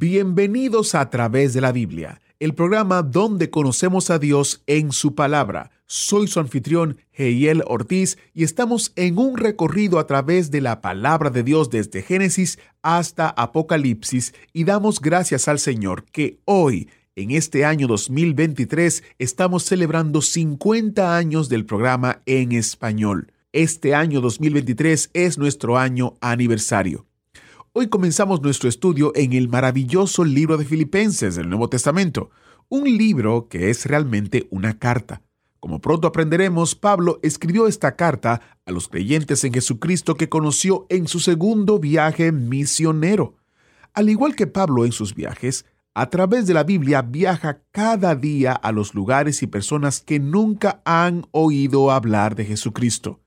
Bienvenidos 0.00 0.94
a 0.94 1.10
través 1.10 1.54
de 1.54 1.60
la 1.60 1.72
Biblia, 1.72 2.20
el 2.38 2.54
programa 2.54 3.02
donde 3.02 3.50
conocemos 3.50 4.10
a 4.10 4.20
Dios 4.20 4.62
en 4.68 4.92
su 4.92 5.16
palabra. 5.16 5.72
Soy 5.86 6.28
su 6.28 6.38
anfitrión, 6.38 6.98
Heiel 7.14 7.64
Ortiz, 7.66 8.16
y 8.32 8.44
estamos 8.44 8.92
en 8.94 9.18
un 9.18 9.36
recorrido 9.36 9.98
a 9.98 10.06
través 10.06 10.52
de 10.52 10.60
la 10.60 10.80
palabra 10.82 11.30
de 11.30 11.42
Dios 11.42 11.68
desde 11.70 12.02
Génesis 12.02 12.60
hasta 12.80 13.28
Apocalipsis 13.30 14.34
y 14.52 14.62
damos 14.62 15.00
gracias 15.00 15.48
al 15.48 15.58
Señor 15.58 16.04
que 16.04 16.38
hoy, 16.44 16.88
en 17.16 17.32
este 17.32 17.64
año 17.64 17.88
2023, 17.88 19.02
estamos 19.18 19.64
celebrando 19.64 20.22
50 20.22 21.16
años 21.16 21.48
del 21.48 21.66
programa 21.66 22.22
en 22.24 22.52
español. 22.52 23.32
Este 23.50 23.96
año 23.96 24.20
2023 24.20 25.10
es 25.12 25.38
nuestro 25.38 25.76
año 25.76 26.14
aniversario. 26.20 27.07
Hoy 27.74 27.88
comenzamos 27.88 28.40
nuestro 28.40 28.68
estudio 28.68 29.12
en 29.14 29.34
el 29.34 29.48
maravilloso 29.48 30.24
libro 30.24 30.56
de 30.56 30.64
Filipenses 30.64 31.36
del 31.36 31.50
Nuevo 31.50 31.68
Testamento, 31.68 32.30
un 32.70 32.84
libro 32.84 33.48
que 33.48 33.68
es 33.68 33.84
realmente 33.84 34.48
una 34.50 34.78
carta. 34.78 35.20
Como 35.60 35.80
pronto 35.80 36.08
aprenderemos, 36.08 36.74
Pablo 36.74 37.20
escribió 37.22 37.66
esta 37.66 37.94
carta 37.94 38.40
a 38.64 38.72
los 38.72 38.88
creyentes 38.88 39.44
en 39.44 39.52
Jesucristo 39.52 40.14
que 40.14 40.30
conoció 40.30 40.86
en 40.88 41.08
su 41.08 41.20
segundo 41.20 41.78
viaje 41.78 42.32
misionero. 42.32 43.36
Al 43.92 44.08
igual 44.08 44.34
que 44.34 44.46
Pablo 44.46 44.86
en 44.86 44.92
sus 44.92 45.14
viajes, 45.14 45.66
a 45.92 46.08
través 46.08 46.46
de 46.46 46.54
la 46.54 46.64
Biblia 46.64 47.02
viaja 47.02 47.62
cada 47.70 48.14
día 48.14 48.52
a 48.52 48.72
los 48.72 48.94
lugares 48.94 49.42
y 49.42 49.46
personas 49.46 50.00
que 50.00 50.18
nunca 50.18 50.80
han 50.86 51.26
oído 51.32 51.90
hablar 51.90 52.34
de 52.34 52.46
Jesucristo. 52.46 53.20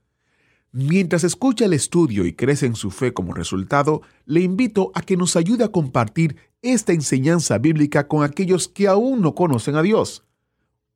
Mientras 0.74 1.22
escucha 1.22 1.66
el 1.66 1.74
estudio 1.74 2.24
y 2.24 2.32
crece 2.32 2.64
en 2.64 2.76
su 2.76 2.90
fe 2.90 3.12
como 3.12 3.34
resultado, 3.34 4.00
le 4.24 4.40
invito 4.40 4.90
a 4.94 5.02
que 5.02 5.18
nos 5.18 5.36
ayude 5.36 5.64
a 5.64 5.68
compartir 5.68 6.36
esta 6.62 6.94
enseñanza 6.94 7.58
bíblica 7.58 8.08
con 8.08 8.24
aquellos 8.24 8.68
que 8.68 8.88
aún 8.88 9.20
no 9.20 9.34
conocen 9.34 9.76
a 9.76 9.82
Dios. 9.82 10.24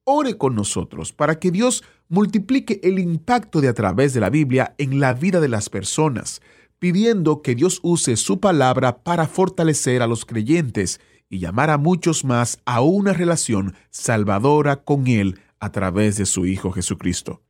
Ore 0.05 0.39
con 0.39 0.55
nosotros 0.55 1.13
para 1.13 1.39
que 1.39 1.51
Dios 1.51 1.85
multiplique 2.09 2.81
el 2.85 2.99
impacto 2.99 3.61
de 3.61 3.69
a 3.69 3.75
través 3.75 4.15
de 4.15 4.21
la 4.21 4.31
Biblia 4.31 4.75
en 4.79 4.99
la 4.99 5.13
vida 5.13 5.41
de 5.41 5.49
las 5.49 5.69
personas, 5.69 6.41
pidiendo 6.79 7.43
que 7.43 7.55
Dios 7.55 7.81
use 7.83 8.17
su 8.17 8.41
palabra 8.41 9.03
para 9.03 9.27
fortalecer 9.27 10.01
a 10.01 10.07
los 10.07 10.25
creyentes 10.25 11.03
y 11.29 11.39
llamar 11.39 11.69
a 11.69 11.77
muchos 11.77 12.25
más 12.25 12.61
a 12.65 12.81
una 12.81 13.13
relación 13.13 13.75
salvadora 13.91 14.77
con 14.77 15.07
Él 15.07 15.39
a 15.61 15.71
través 15.71 16.17
de 16.17 16.25
su 16.25 16.47
Hijo 16.47 16.73
Jesucristo. 16.73 17.43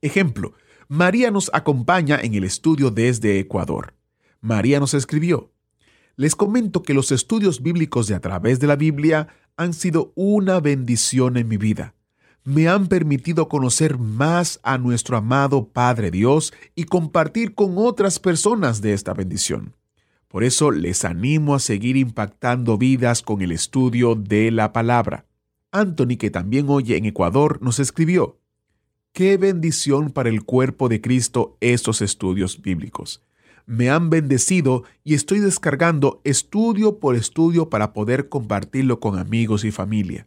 Ejemplo, 0.00 0.54
María 0.88 1.30
nos 1.30 1.50
acompaña 1.54 2.20
en 2.20 2.34
el 2.34 2.44
estudio 2.44 2.90
desde 2.90 3.38
Ecuador. 3.38 3.94
María 4.40 4.80
nos 4.80 4.94
escribió, 4.94 5.50
les 6.16 6.36
comento 6.36 6.82
que 6.82 6.94
los 6.94 7.10
estudios 7.10 7.62
bíblicos 7.62 8.06
de 8.06 8.14
a 8.14 8.20
través 8.20 8.60
de 8.60 8.66
la 8.66 8.76
Biblia 8.76 9.28
han 9.56 9.72
sido 9.72 10.12
una 10.14 10.60
bendición 10.60 11.36
en 11.36 11.48
mi 11.48 11.56
vida. 11.56 11.94
Me 12.44 12.68
han 12.68 12.88
permitido 12.88 13.48
conocer 13.48 13.98
más 13.98 14.60
a 14.62 14.76
nuestro 14.76 15.16
amado 15.16 15.68
Padre 15.68 16.10
Dios 16.10 16.52
y 16.74 16.84
compartir 16.84 17.54
con 17.54 17.74
otras 17.78 18.18
personas 18.18 18.82
de 18.82 18.92
esta 18.92 19.14
bendición. 19.14 19.74
Por 20.28 20.44
eso 20.44 20.70
les 20.70 21.04
animo 21.04 21.54
a 21.54 21.58
seguir 21.58 21.96
impactando 21.96 22.76
vidas 22.76 23.22
con 23.22 23.40
el 23.40 23.50
estudio 23.50 24.14
de 24.14 24.50
la 24.50 24.72
palabra. 24.72 25.26
Anthony, 25.72 26.16
que 26.18 26.30
también 26.30 26.68
oye 26.68 26.96
en 26.96 27.06
Ecuador, 27.06 27.60
nos 27.62 27.78
escribió, 27.78 28.38
Qué 29.14 29.38
bendición 29.38 30.10
para 30.10 30.28
el 30.28 30.44
cuerpo 30.44 30.90
de 30.90 31.00
Cristo 31.00 31.56
estos 31.62 32.02
estudios 32.02 32.60
bíblicos 32.60 33.22
me 33.66 33.90
han 33.90 34.10
bendecido 34.10 34.84
y 35.04 35.14
estoy 35.14 35.40
descargando 35.40 36.20
estudio 36.24 36.98
por 36.98 37.14
estudio 37.16 37.70
para 37.70 37.92
poder 37.92 38.28
compartirlo 38.28 39.00
con 39.00 39.18
amigos 39.18 39.64
y 39.64 39.70
familia. 39.70 40.26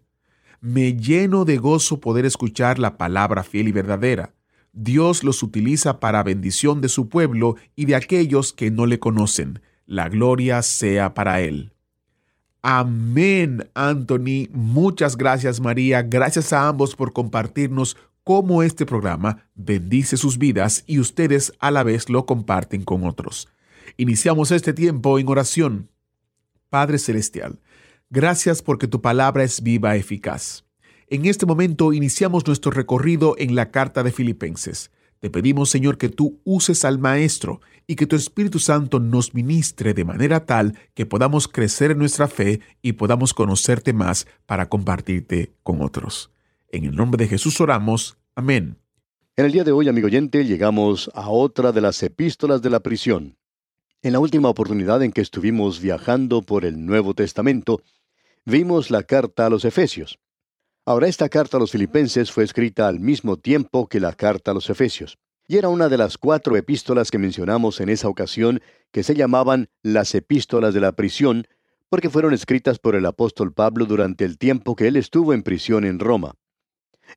Me 0.59 0.95
lleno 0.95 1.45
de 1.45 1.57
gozo 1.57 1.99
poder 1.99 2.25
escuchar 2.25 2.79
la 2.79 2.97
palabra 2.97 3.43
fiel 3.43 3.67
y 3.67 3.71
verdadera. 3.71 4.33
Dios 4.73 5.23
los 5.23 5.43
utiliza 5.43 5.99
para 5.99 6.23
bendición 6.23 6.81
de 6.81 6.89
su 6.89 7.09
pueblo 7.09 7.55
y 7.75 7.85
de 7.85 7.95
aquellos 7.95 8.53
que 8.53 8.71
no 8.71 8.85
le 8.85 8.99
conocen. 8.99 9.61
La 9.85 10.09
gloria 10.09 10.61
sea 10.61 11.13
para 11.13 11.41
Él. 11.41 11.73
Amén, 12.63 13.69
Anthony. 13.75 14.49
Muchas 14.51 15.15
gracias, 15.15 15.61
María. 15.61 16.01
Gracias 16.01 16.51
a 16.53 16.67
ambos 16.67 16.95
por 16.95 17.13
compartirnos 17.13 17.95
cómo 18.27 18.61
este 18.61 18.85
programa 18.85 19.47
bendice 19.55 20.17
sus 20.17 20.37
vidas 20.37 20.83
y 20.85 20.99
ustedes 20.99 21.53
a 21.59 21.71
la 21.71 21.83
vez 21.83 22.09
lo 22.09 22.25
comparten 22.25 22.83
con 22.83 23.05
otros. 23.05 23.47
Iniciamos 23.95 24.51
este 24.51 24.73
tiempo 24.73 25.17
en 25.17 25.29
oración. 25.29 25.89
Padre 26.69 26.99
Celestial, 26.99 27.61
gracias 28.09 28.61
porque 28.61 28.89
tu 28.89 29.01
palabra 29.01 29.45
es 29.45 29.63
viva 29.63 29.95
y 29.95 30.01
eficaz. 30.01 30.65
En 31.07 31.25
este 31.25 31.45
momento 31.45 31.93
iniciamos 31.93 32.45
nuestro 32.45 32.69
recorrido 32.69 33.35
en 33.37 33.55
la 33.55 33.71
carta 33.71 34.03
de 34.03 34.11
Filipenses. 34.11 34.91
Te 35.21 35.29
pedimos, 35.29 35.69
Señor, 35.69 35.97
que 35.97 36.09
tú 36.09 36.41
uses 36.43 36.83
al 36.83 36.99
Maestro 36.99 37.61
y 37.87 37.95
que 37.95 38.07
tu 38.07 38.17
Espíritu 38.17 38.59
Santo 38.59 38.99
nos 38.99 39.35
ministre 39.35 39.93
de 39.93 40.03
manera 40.03 40.45
tal 40.45 40.77
que 40.95 41.05
podamos 41.05 41.47
crecer 41.47 41.91
en 41.91 41.99
nuestra 41.99 42.27
fe 42.27 42.59
y 42.81 42.91
podamos 42.91 43.33
conocerte 43.33 43.93
más 43.93 44.27
para 44.45 44.67
compartirte 44.67 45.53
con 45.63 45.81
otros. 45.81 46.29
En 46.69 46.83
el 46.83 46.95
nombre 46.95 47.23
de 47.23 47.29
Jesús 47.29 47.61
oramos. 47.61 48.16
Amén. 48.37 48.77
En 49.35 49.45
el 49.45 49.51
día 49.51 49.63
de 49.63 49.71
hoy, 49.71 49.87
amigo 49.87 50.05
oyente, 50.05 50.45
llegamos 50.45 51.09
a 51.15 51.31
otra 51.31 51.71
de 51.71 51.81
las 51.81 52.03
epístolas 52.03 52.61
de 52.61 52.69
la 52.69 52.81
prisión. 52.81 53.35
En 54.03 54.13
la 54.13 54.19
última 54.19 54.47
oportunidad 54.47 55.01
en 55.01 55.11
que 55.11 55.21
estuvimos 55.21 55.81
viajando 55.81 56.43
por 56.43 56.63
el 56.63 56.85
Nuevo 56.85 57.15
Testamento, 57.15 57.81
vimos 58.45 58.91
la 58.91 59.01
carta 59.01 59.47
a 59.47 59.49
los 59.49 59.65
Efesios. 59.65 60.19
Ahora 60.85 61.07
esta 61.07 61.29
carta 61.29 61.57
a 61.57 61.59
los 61.59 61.71
Filipenses 61.71 62.31
fue 62.31 62.43
escrita 62.43 62.87
al 62.87 62.99
mismo 62.99 63.37
tiempo 63.37 63.87
que 63.87 63.99
la 63.99 64.13
carta 64.13 64.51
a 64.51 64.53
los 64.53 64.69
Efesios, 64.69 65.17
y 65.47 65.57
era 65.57 65.69
una 65.69 65.89
de 65.89 65.97
las 65.97 66.19
cuatro 66.19 66.55
epístolas 66.57 67.09
que 67.09 67.17
mencionamos 67.17 67.81
en 67.81 67.89
esa 67.89 68.07
ocasión 68.07 68.61
que 68.91 69.01
se 69.01 69.15
llamaban 69.15 69.67
las 69.81 70.13
epístolas 70.13 70.75
de 70.75 70.81
la 70.81 70.91
prisión, 70.91 71.47
porque 71.89 72.11
fueron 72.11 72.35
escritas 72.35 72.77
por 72.77 72.93
el 72.93 73.07
apóstol 73.07 73.51
Pablo 73.51 73.87
durante 73.87 74.25
el 74.25 74.37
tiempo 74.37 74.75
que 74.75 74.89
él 74.89 74.95
estuvo 74.95 75.33
en 75.33 75.41
prisión 75.41 75.85
en 75.85 75.97
Roma. 75.97 76.35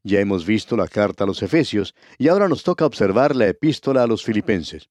Ya 0.03 0.21
hemos 0.21 0.47
visto 0.47 0.77
la 0.77 0.89
carta 0.89 1.25
a 1.25 1.27
los 1.27 1.43
Efesios 1.43 1.95
y 2.19 2.28
ahora 2.28 2.49
nos 2.49 2.62
toca 2.62 2.87
observar 2.87 3.37
la 3.37 3.49
epístola 3.49 4.03
a 4.03 4.06
los 4.06 4.25
Filipenses. 4.25 4.89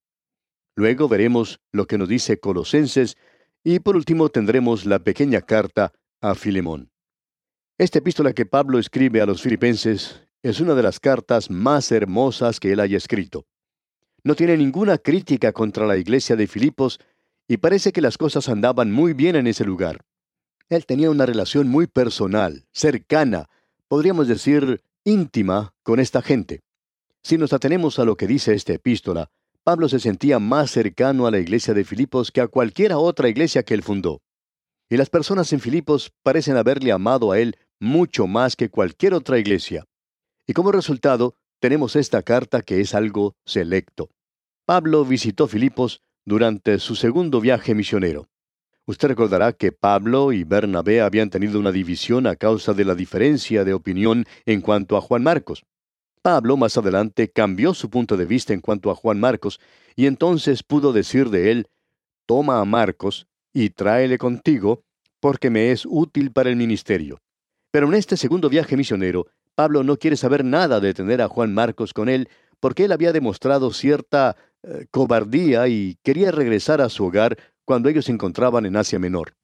Luego 0.76 1.08
veremos 1.08 1.60
lo 1.72 1.88
que 1.88 1.98
nos 1.98 2.08
dice 2.08 2.40
Colosenses 2.40 3.18
y 3.64 3.80
por 3.80 3.96
último 3.96 4.30
tendremos 4.30 4.86
la 4.86 5.00
pequeña 5.00 5.42
carta 5.42 5.94
a 6.22 6.36
Filemón. 6.36 6.92
Esta 7.78 8.00
epístola 8.00 8.34
que 8.34 8.46
Pablo 8.46 8.80
escribe 8.80 9.22
a 9.22 9.26
los 9.26 9.42
Filipenses 9.42 10.22
es 10.42 10.60
una 10.60 10.76
de 10.76 10.84
las 10.84 11.00
cartas 11.00 11.50
más 11.50 11.92
hermosas 11.92 12.60
que 12.60 12.72
él 12.72 12.80
haya 12.80 12.98
escrito. 12.98 13.46
No 14.24 14.36
tiene 14.36 14.58
ninguna 14.58 14.98
crítica 14.98 15.54
contra 15.54 15.86
la 15.86 15.98
iglesia 15.98 16.36
de 16.36 16.48
Filipos 16.48 17.00
y 17.48 17.58
parece 17.58 17.92
que 17.92 18.02
las 18.02 18.18
cosas 18.18 18.48
andaban 18.50 18.92
muy 18.92 19.14
bien 19.14 19.36
en 19.36 19.48
ese 19.48 19.66
lugar. 19.66 20.06
Él 20.70 20.86
tenía 20.86 21.10
una 21.10 21.26
relación 21.26 21.68
muy 21.68 21.88
personal, 21.88 22.66
cercana, 22.72 23.50
podríamos 23.88 24.28
decir 24.28 24.82
íntima 25.10 25.74
con 25.84 26.00
esta 26.00 26.22
gente. 26.22 26.62
Si 27.24 27.38
nos 27.38 27.52
atenemos 27.52 28.00
a 28.00 28.06
lo 28.06 28.16
que 28.16 28.28
dice 28.28 28.54
esta 28.54 28.74
epístola, 28.74 29.30
Pablo 29.64 29.90
se 29.90 30.00
sentía 30.00 30.40
más 30.40 30.72
cercano 30.72 31.28
a 31.28 31.32
la 31.32 31.40
iglesia 31.40 31.74
de 31.74 31.84
Filipos 31.84 32.32
que 32.32 32.42
a 32.42 32.48
cualquiera 32.48 32.98
otra 32.98 33.28
iglesia 33.28 33.64
que 33.64 33.74
él 33.74 33.84
fundó. 33.84 34.22
Y 34.90 34.98
las 34.98 35.10
personas 35.10 35.52
en 35.52 35.60
Filipos 35.60 36.12
parecen 36.24 36.58
haberle 36.58 36.92
amado 36.92 37.32
a 37.32 37.40
él 37.40 37.58
mucho 37.80 38.28
más 38.28 38.56
que 38.56 38.70
cualquier 38.70 39.14
otra 39.14 39.38
iglesia. 39.38 39.86
Y 40.48 40.54
como 40.54 40.72
resultado, 40.72 41.36
tenemos 41.60 41.96
esta 41.96 42.24
carta 42.24 42.62
que 42.62 42.80
es 42.80 42.96
algo 42.96 43.36
selecto. 43.46 44.10
Pablo 44.66 45.06
visitó 45.06 45.48
Filipos 45.48 46.02
durante 46.26 46.80
su 46.80 46.96
segundo 46.96 47.42
viaje 47.42 47.76
misionero. 47.76 48.29
Usted 48.90 49.10
recordará 49.10 49.54
que 49.54 49.72
Pablo 49.72 50.34
y 50.34 50.44
Bernabé 50.44 51.02
habían 51.02 51.30
tenido 51.30 51.60
una 51.60 51.72
división 51.72 52.26
a 52.26 52.36
causa 52.36 52.74
de 52.74 52.86
la 52.86 52.96
diferencia 52.96 53.64
de 53.64 53.76
opinión 53.76 54.26
en 54.48 54.62
cuanto 54.62 54.98
a 54.98 55.02
Juan 55.02 55.22
Marcos. 55.22 55.64
Pablo 56.24 56.58
más 56.58 56.76
adelante 56.76 57.30
cambió 57.30 57.76
su 57.76 57.92
punto 57.92 58.18
de 58.18 58.26
vista 58.26 58.52
en 58.52 58.62
cuanto 58.62 58.90
a 58.90 58.96
Juan 58.96 59.20
Marcos 59.20 59.60
y 59.96 60.08
entonces 60.08 60.64
pudo 60.64 60.92
decir 60.92 61.30
de 61.30 61.52
él, 61.52 61.68
toma 62.26 62.62
a 62.62 62.66
Marcos 62.66 63.28
y 63.54 63.70
tráele 63.70 64.18
contigo, 64.18 64.82
porque 65.20 65.52
me 65.52 65.70
es 65.70 65.86
útil 65.86 66.32
para 66.32 66.50
el 66.50 66.56
ministerio. 66.56 67.22
Pero 67.70 67.86
en 67.90 67.94
este 67.94 68.18
segundo 68.18 68.50
viaje 68.50 68.76
misionero, 68.76 69.28
Pablo 69.54 69.84
no 69.84 69.98
quiere 69.98 70.18
saber 70.18 70.44
nada 70.44 70.80
de 70.80 70.96
tener 70.96 71.22
a 71.22 71.28
Juan 71.28 71.54
Marcos 71.54 71.94
con 71.94 72.10
él, 72.10 72.28
porque 72.60 72.86
él 72.86 72.92
había 72.92 73.14
demostrado 73.14 73.72
cierta 73.72 74.36
eh, 74.64 74.88
cobardía 74.90 75.68
y 75.68 76.00
quería 76.02 76.32
regresar 76.32 76.82
a 76.82 76.90
su 76.90 77.06
hogar 77.06 77.38
cuando 77.70 77.88
ellos 77.88 78.06
se 78.06 78.12
encontraban 78.12 78.66
en 78.66 78.76
Asia 78.76 78.98
Menor. 78.98 79.36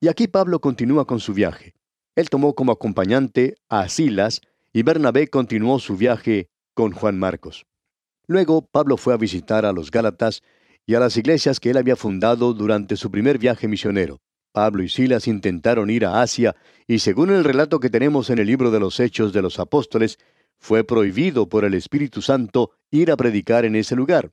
Y 0.00 0.08
aquí 0.08 0.26
Pablo 0.26 0.60
continúa 0.60 1.06
con 1.06 1.20
su 1.20 1.32
viaje. 1.32 1.74
Él 2.16 2.28
tomó 2.28 2.56
como 2.56 2.72
acompañante 2.72 3.54
a 3.68 3.88
Silas 3.88 4.40
y 4.72 4.82
Bernabé 4.82 5.28
continuó 5.28 5.78
su 5.78 5.96
viaje 5.96 6.48
con 6.74 6.90
Juan 6.90 7.20
Marcos. 7.20 7.64
Luego 8.26 8.66
Pablo 8.66 8.96
fue 8.96 9.14
a 9.14 9.16
visitar 9.16 9.64
a 9.64 9.70
los 9.70 9.92
Gálatas 9.92 10.42
y 10.86 10.96
a 10.96 10.98
las 10.98 11.16
iglesias 11.16 11.60
que 11.60 11.70
él 11.70 11.76
había 11.76 11.94
fundado 11.94 12.52
durante 12.52 12.96
su 12.96 13.12
primer 13.12 13.38
viaje 13.38 13.68
misionero. 13.68 14.20
Pablo 14.50 14.82
y 14.82 14.88
Silas 14.88 15.28
intentaron 15.28 15.88
ir 15.88 16.04
a 16.04 16.20
Asia 16.20 16.56
y 16.88 16.98
según 16.98 17.30
el 17.30 17.44
relato 17.44 17.78
que 17.78 17.90
tenemos 17.90 18.28
en 18.30 18.40
el 18.40 18.48
libro 18.48 18.72
de 18.72 18.80
los 18.80 18.98
Hechos 18.98 19.32
de 19.32 19.40
los 19.40 19.60
Apóstoles, 19.60 20.18
fue 20.58 20.82
prohibido 20.82 21.48
por 21.48 21.64
el 21.64 21.74
Espíritu 21.74 22.22
Santo 22.22 22.72
ir 22.90 23.12
a 23.12 23.16
predicar 23.16 23.64
en 23.64 23.76
ese 23.76 23.94
lugar. 23.94 24.32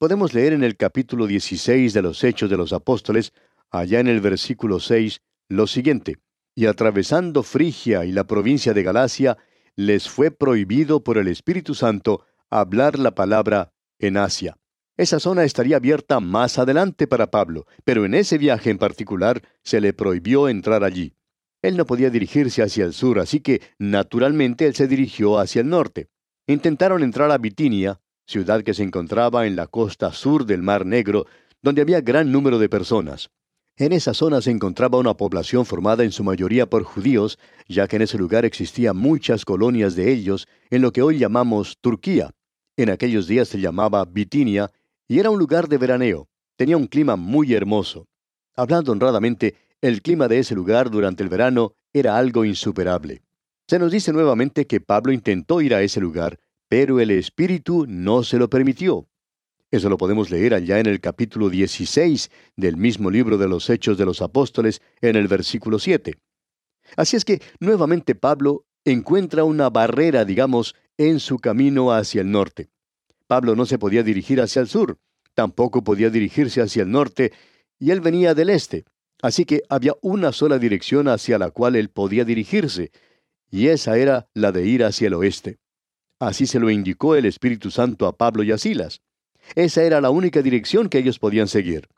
Podemos 0.00 0.32
leer 0.32 0.54
en 0.54 0.64
el 0.64 0.78
capítulo 0.78 1.26
16 1.26 1.92
de 1.92 2.00
los 2.00 2.24
Hechos 2.24 2.48
de 2.48 2.56
los 2.56 2.72
Apóstoles, 2.72 3.34
allá 3.70 4.00
en 4.00 4.08
el 4.08 4.22
versículo 4.22 4.80
6, 4.80 5.20
lo 5.50 5.66
siguiente, 5.66 6.16
y 6.54 6.64
atravesando 6.64 7.42
Frigia 7.42 8.06
y 8.06 8.12
la 8.12 8.24
provincia 8.24 8.72
de 8.72 8.82
Galacia, 8.82 9.36
les 9.76 10.08
fue 10.08 10.30
prohibido 10.30 11.04
por 11.04 11.18
el 11.18 11.28
Espíritu 11.28 11.74
Santo 11.74 12.24
hablar 12.48 12.98
la 12.98 13.14
palabra 13.14 13.74
en 13.98 14.16
Asia. 14.16 14.56
Esa 14.96 15.20
zona 15.20 15.44
estaría 15.44 15.76
abierta 15.76 16.18
más 16.18 16.58
adelante 16.58 17.06
para 17.06 17.30
Pablo, 17.30 17.66
pero 17.84 18.06
en 18.06 18.14
ese 18.14 18.38
viaje 18.38 18.70
en 18.70 18.78
particular 18.78 19.42
se 19.62 19.82
le 19.82 19.92
prohibió 19.92 20.48
entrar 20.48 20.82
allí. 20.82 21.12
Él 21.60 21.76
no 21.76 21.84
podía 21.84 22.08
dirigirse 22.08 22.62
hacia 22.62 22.86
el 22.86 22.94
sur, 22.94 23.20
así 23.20 23.40
que 23.40 23.60
naturalmente 23.78 24.64
él 24.64 24.74
se 24.74 24.88
dirigió 24.88 25.38
hacia 25.38 25.60
el 25.60 25.68
norte. 25.68 26.08
Intentaron 26.46 27.02
entrar 27.02 27.30
a 27.30 27.36
Bitinia, 27.36 28.00
ciudad 28.30 28.62
que 28.62 28.74
se 28.74 28.84
encontraba 28.84 29.48
en 29.48 29.56
la 29.56 29.66
costa 29.66 30.12
sur 30.12 30.46
del 30.46 30.62
Mar 30.62 30.86
Negro, 30.86 31.26
donde 31.62 31.82
había 31.82 32.00
gran 32.00 32.30
número 32.30 32.60
de 32.60 32.68
personas. 32.68 33.28
En 33.76 33.92
esa 33.92 34.14
zona 34.14 34.40
se 34.40 34.52
encontraba 34.52 34.98
una 34.98 35.16
población 35.16 35.66
formada 35.66 36.04
en 36.04 36.12
su 36.12 36.22
mayoría 36.22 36.70
por 36.70 36.84
judíos, 36.84 37.38
ya 37.68 37.88
que 37.88 37.96
en 37.96 38.02
ese 38.02 38.18
lugar 38.18 38.44
existían 38.44 38.96
muchas 38.96 39.44
colonias 39.44 39.96
de 39.96 40.12
ellos, 40.12 40.46
en 40.70 40.80
lo 40.80 40.92
que 40.92 41.02
hoy 41.02 41.18
llamamos 41.18 41.78
Turquía. 41.80 42.30
En 42.76 42.90
aquellos 42.90 43.26
días 43.26 43.48
se 43.48 43.60
llamaba 43.60 44.04
Bitinia 44.04 44.70
y 45.08 45.18
era 45.18 45.30
un 45.30 45.38
lugar 45.38 45.68
de 45.68 45.78
veraneo. 45.78 46.28
Tenía 46.56 46.76
un 46.76 46.86
clima 46.86 47.16
muy 47.16 47.52
hermoso. 47.52 48.06
Hablando 48.54 48.92
honradamente, 48.92 49.56
el 49.80 50.02
clima 50.02 50.28
de 50.28 50.38
ese 50.38 50.54
lugar 50.54 50.88
durante 50.88 51.24
el 51.24 51.28
verano 51.28 51.72
era 51.92 52.16
algo 52.16 52.44
insuperable. 52.44 53.22
Se 53.66 53.78
nos 53.78 53.90
dice 53.90 54.12
nuevamente 54.12 54.66
que 54.66 54.80
Pablo 54.80 55.12
intentó 55.12 55.60
ir 55.60 55.74
a 55.74 55.82
ese 55.82 56.00
lugar, 56.00 56.38
pero 56.70 57.00
el 57.00 57.10
Espíritu 57.10 57.84
no 57.88 58.22
se 58.22 58.38
lo 58.38 58.48
permitió. 58.48 59.08
Eso 59.72 59.88
lo 59.88 59.98
podemos 59.98 60.30
leer 60.30 60.54
allá 60.54 60.78
en 60.78 60.86
el 60.86 61.00
capítulo 61.00 61.50
16 61.50 62.30
del 62.54 62.76
mismo 62.76 63.10
libro 63.10 63.38
de 63.38 63.48
los 63.48 63.68
Hechos 63.68 63.98
de 63.98 64.06
los 64.06 64.22
Apóstoles, 64.22 64.80
en 65.00 65.16
el 65.16 65.26
versículo 65.26 65.80
7. 65.80 66.14
Así 66.96 67.16
es 67.16 67.24
que 67.24 67.42
nuevamente 67.58 68.14
Pablo 68.14 68.66
encuentra 68.84 69.42
una 69.42 69.68
barrera, 69.68 70.24
digamos, 70.24 70.76
en 70.96 71.18
su 71.18 71.40
camino 71.40 71.90
hacia 71.92 72.20
el 72.20 72.30
norte. 72.30 72.70
Pablo 73.26 73.56
no 73.56 73.66
se 73.66 73.78
podía 73.78 74.04
dirigir 74.04 74.40
hacia 74.40 74.62
el 74.62 74.68
sur, 74.68 74.96
tampoco 75.34 75.82
podía 75.82 76.08
dirigirse 76.08 76.62
hacia 76.62 76.84
el 76.84 76.92
norte, 76.92 77.32
y 77.80 77.90
él 77.90 78.00
venía 78.00 78.32
del 78.32 78.48
este. 78.48 78.84
Así 79.22 79.44
que 79.44 79.64
había 79.68 79.94
una 80.02 80.30
sola 80.30 80.60
dirección 80.60 81.08
hacia 81.08 81.36
la 81.36 81.50
cual 81.50 81.74
él 81.74 81.90
podía 81.90 82.24
dirigirse, 82.24 82.92
y 83.50 83.66
esa 83.66 83.98
era 83.98 84.28
la 84.34 84.52
de 84.52 84.66
ir 84.66 84.84
hacia 84.84 85.08
el 85.08 85.14
oeste. 85.14 85.58
Así 86.20 86.46
se 86.46 86.60
lo 86.60 86.70
indicó 86.70 87.16
el 87.16 87.24
Espíritu 87.24 87.70
Santo 87.70 88.06
a 88.06 88.16
Pablo 88.16 88.42
y 88.42 88.52
a 88.52 88.58
Silas. 88.58 89.00
Esa 89.54 89.82
era 89.82 90.02
la 90.02 90.10
única 90.10 90.42
dirección 90.42 90.90
que 90.90 90.98
ellos 90.98 91.18
podían 91.18 91.48
seguir. 91.48 91.88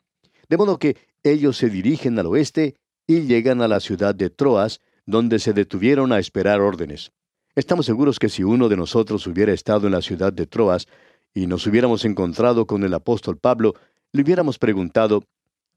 De 0.47 0.55
modo 0.55 0.79
que 0.79 0.95
ellos 1.23 1.57
se 1.57 1.69
dirigen 1.69 2.17
al 2.17 2.27
oeste 2.27 2.75
y 3.05 3.21
llegan 3.23 3.61
a 3.61 3.67
la 3.67 3.81
ciudad 3.81 4.15
de 4.15 4.29
Troas, 4.29 4.79
donde 5.05 5.39
se 5.39 5.51
detuvieron 5.51 6.13
a 6.13 6.19
esperar 6.19 6.61
órdenes. 6.61 7.11
Estamos 7.53 7.85
seguros 7.85 8.17
que 8.17 8.29
si 8.29 8.43
uno 8.43 8.69
de 8.69 8.77
nosotros 8.77 9.27
hubiera 9.27 9.51
estado 9.51 9.87
en 9.87 9.93
la 9.93 10.01
ciudad 10.01 10.31
de 10.31 10.47
Troas, 10.47 10.87
y 11.33 11.47
nos 11.47 11.67
hubiéramos 11.67 12.05
encontrado 12.05 12.65
con 12.65 12.83
el 12.83 12.93
apóstol 12.93 13.37
Pablo, 13.37 13.73
le 14.13 14.21
hubiéramos 14.21 14.57
preguntado, 14.57 15.23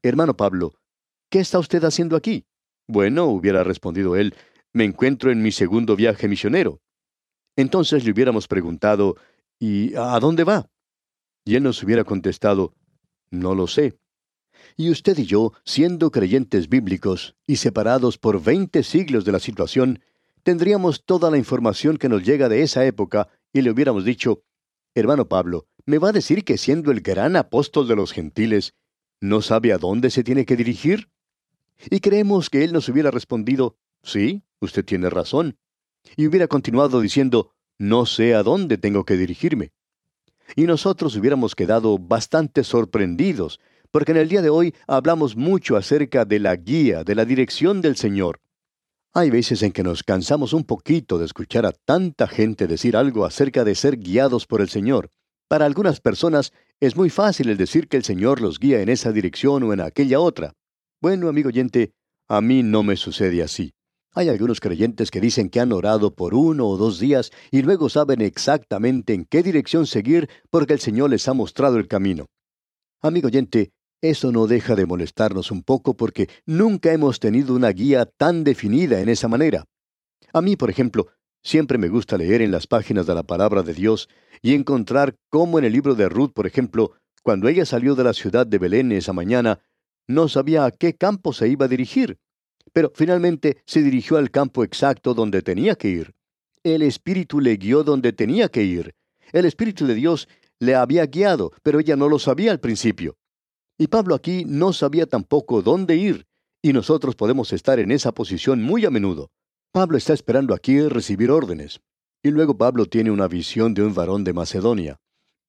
Hermano 0.03 0.37
Pablo, 0.37 0.73
¿qué 1.29 1.39
está 1.39 1.59
usted 1.59 1.83
haciendo 1.83 2.15
aquí? 2.15 2.45
Bueno, 2.87 3.25
hubiera 3.25 3.63
respondido 3.63 4.15
él, 4.15 4.35
me 4.71 4.85
encuentro 4.85 5.31
en 5.31 5.41
mi 5.41 5.51
segundo 5.51 5.95
viaje 5.95 6.27
misionero. 6.29 6.79
Entonces 7.57 8.05
le 8.05 8.11
hubiéramos 8.11 8.47
preguntado, 8.47 9.17
¿y 9.59 9.93
a 9.95 10.17
dónde 10.19 10.45
va? 10.45 10.69
Y 11.43 11.55
él 11.55 11.63
nos 11.63 11.81
hubiera 11.83 12.03
contestado, 12.03 12.73
no 13.31 13.55
lo 13.55 13.67
sé. 13.67 13.97
Y 14.77 14.91
usted 14.91 15.17
y 15.17 15.25
yo, 15.25 15.53
siendo 15.65 16.11
creyentes 16.11 16.69
bíblicos 16.69 17.35
y 17.47 17.57
separados 17.57 18.17
por 18.17 18.41
veinte 18.41 18.83
siglos 18.83 19.25
de 19.25 19.31
la 19.31 19.39
situación, 19.39 19.99
tendríamos 20.43 21.03
toda 21.03 21.31
la 21.31 21.37
información 21.37 21.97
que 21.97 22.09
nos 22.09 22.23
llega 22.23 22.47
de 22.47 22.61
esa 22.61 22.85
época 22.85 23.27
y 23.51 23.61
le 23.61 23.71
hubiéramos 23.71 24.05
dicho, 24.05 24.43
Hermano 24.93 25.27
Pablo, 25.27 25.67
¿me 25.85 25.97
va 25.97 26.09
a 26.09 26.13
decir 26.13 26.43
que 26.43 26.57
siendo 26.57 26.91
el 26.91 27.01
gran 27.01 27.35
apóstol 27.35 27.87
de 27.87 27.95
los 27.95 28.11
gentiles, 28.11 28.75
no 29.19 29.41
sabe 29.41 29.73
a 29.73 29.77
dónde 29.77 30.11
se 30.11 30.23
tiene 30.23 30.45
que 30.45 30.55
dirigir? 30.55 31.09
Y 31.89 32.01
creemos 32.01 32.49
que 32.49 32.63
él 32.63 32.71
nos 32.71 32.87
hubiera 32.89 33.09
respondido, 33.09 33.77
sí, 34.03 34.43
usted 34.59 34.85
tiene 34.85 35.09
razón. 35.09 35.57
Y 36.15 36.27
hubiera 36.27 36.47
continuado 36.47 37.01
diciendo, 37.01 37.51
no 37.77 38.05
sé 38.05 38.33
a 38.35 38.43
dónde 38.43 38.77
tengo 38.77 39.03
que 39.05 39.17
dirigirme. 39.17 39.71
Y 40.55 40.63
nosotros 40.63 41.15
hubiéramos 41.15 41.55
quedado 41.55 41.97
bastante 41.97 42.63
sorprendidos, 42.63 43.59
porque 43.91 44.11
en 44.11 44.17
el 44.17 44.29
día 44.29 44.41
de 44.41 44.49
hoy 44.49 44.73
hablamos 44.87 45.35
mucho 45.35 45.75
acerca 45.75 46.25
de 46.25 46.39
la 46.39 46.55
guía, 46.55 47.03
de 47.03 47.15
la 47.15 47.25
dirección 47.25 47.81
del 47.81 47.95
Señor. 47.95 48.39
Hay 49.13 49.29
veces 49.29 49.63
en 49.63 49.71
que 49.71 49.83
nos 49.83 50.03
cansamos 50.03 50.53
un 50.53 50.63
poquito 50.63 51.17
de 51.17 51.25
escuchar 51.25 51.65
a 51.65 51.71
tanta 51.71 52.27
gente 52.27 52.67
decir 52.67 52.95
algo 52.95 53.25
acerca 53.25 53.63
de 53.63 53.75
ser 53.75 53.97
guiados 53.97 54.45
por 54.45 54.61
el 54.61 54.69
Señor. 54.69 55.09
Para 55.47 55.65
algunas 55.65 56.01
personas 56.01 56.53
es 56.79 56.95
muy 56.95 57.09
fácil 57.09 57.49
el 57.49 57.57
decir 57.57 57.87
que 57.87 57.97
el 57.97 58.03
Señor 58.03 58.41
los 58.41 58.59
guía 58.59 58.81
en 58.81 58.89
esa 58.89 59.11
dirección 59.11 59.63
o 59.63 59.73
en 59.73 59.81
aquella 59.81 60.19
otra. 60.19 60.53
Bueno, 61.01 61.29
amigo 61.29 61.49
oyente, 61.49 61.93
a 62.27 62.41
mí 62.41 62.63
no 62.63 62.83
me 62.83 62.97
sucede 62.97 63.41
así. 63.41 63.73
Hay 64.17 64.29
algunos 64.29 64.59
creyentes 64.59 65.11
que 65.11 65.21
dicen 65.21 65.47
que 65.47 65.59
han 65.59 65.71
orado 65.71 66.15
por 66.15 66.33
uno 66.33 66.67
o 66.67 66.75
dos 66.75 66.99
días 66.99 67.29
y 67.51 67.61
luego 67.61 67.87
saben 67.87 68.21
exactamente 68.21 69.13
en 69.13 69.25
qué 69.25 69.43
dirección 69.43 69.85
seguir 69.85 70.27
porque 70.49 70.73
el 70.73 70.79
Señor 70.79 71.11
les 71.11 71.27
ha 71.27 71.35
mostrado 71.35 71.77
el 71.77 71.87
camino. 71.87 72.25
Amigo 72.99 73.27
oyente, 73.27 73.73
eso 74.01 74.31
no 74.31 74.47
deja 74.47 74.75
de 74.75 74.87
molestarnos 74.87 75.51
un 75.51 75.61
poco 75.61 75.95
porque 75.95 76.29
nunca 76.47 76.91
hemos 76.93 77.19
tenido 77.19 77.53
una 77.53 77.69
guía 77.69 78.07
tan 78.07 78.43
definida 78.43 79.01
en 79.01 79.09
esa 79.09 79.27
manera. 79.27 79.65
A 80.33 80.41
mí, 80.41 80.55
por 80.55 80.71
ejemplo, 80.71 81.09
siempre 81.43 81.77
me 81.77 81.87
gusta 81.87 82.17
leer 82.17 82.41
en 82.41 82.49
las 82.49 82.65
páginas 82.65 83.05
de 83.05 83.13
la 83.13 83.21
palabra 83.21 83.61
de 83.61 83.75
Dios 83.75 84.09
y 84.41 84.55
encontrar 84.55 85.15
cómo 85.29 85.59
en 85.59 85.65
el 85.65 85.73
libro 85.73 85.93
de 85.93 86.09
Ruth, 86.09 86.31
por 86.33 86.47
ejemplo, 86.47 86.93
cuando 87.21 87.49
ella 87.49 87.67
salió 87.67 87.93
de 87.93 88.05
la 88.05 88.13
ciudad 88.13 88.47
de 88.47 88.57
Belén 88.57 88.91
esa 88.93 89.13
mañana, 89.13 89.59
no 90.07 90.27
sabía 90.27 90.65
a 90.65 90.71
qué 90.71 90.95
campo 90.95 91.33
se 91.33 91.49
iba 91.49 91.65
a 91.65 91.69
dirigir, 91.69 92.17
pero 92.73 92.91
finalmente 92.93 93.57
se 93.65 93.81
dirigió 93.81 94.17
al 94.17 94.31
campo 94.31 94.63
exacto 94.63 95.13
donde 95.13 95.41
tenía 95.41 95.75
que 95.75 95.89
ir. 95.89 96.13
El 96.63 96.81
Espíritu 96.81 97.39
le 97.39 97.55
guió 97.57 97.83
donde 97.83 98.13
tenía 98.13 98.49
que 98.49 98.63
ir. 98.63 98.95
El 99.31 99.45
Espíritu 99.45 99.85
de 99.85 99.95
Dios 99.95 100.27
le 100.59 100.75
había 100.75 101.05
guiado, 101.05 101.51
pero 101.63 101.79
ella 101.79 101.95
no 101.95 102.09
lo 102.09 102.19
sabía 102.19 102.51
al 102.51 102.59
principio. 102.59 103.17
Y 103.77 103.87
Pablo 103.87 104.15
aquí 104.15 104.43
no 104.45 104.73
sabía 104.73 105.05
tampoco 105.05 105.61
dónde 105.61 105.95
ir, 105.95 106.25
y 106.61 106.73
nosotros 106.73 107.15
podemos 107.15 107.53
estar 107.53 107.79
en 107.79 107.91
esa 107.91 108.11
posición 108.11 108.63
muy 108.63 108.85
a 108.85 108.89
menudo. 108.89 109.29
Pablo 109.71 109.97
está 109.97 110.13
esperando 110.13 110.53
aquí 110.53 110.81
recibir 110.81 111.29
órdenes. 111.29 111.81
Y 112.23 112.31
luego 112.31 112.57
Pablo 112.57 112.87
tiene 112.87 113.11
una 113.11 113.27
visión 113.27 113.73
de 113.73 113.83
un 113.83 113.93
varón 113.93 114.23
de 114.23 114.33
Macedonia. 114.33 114.99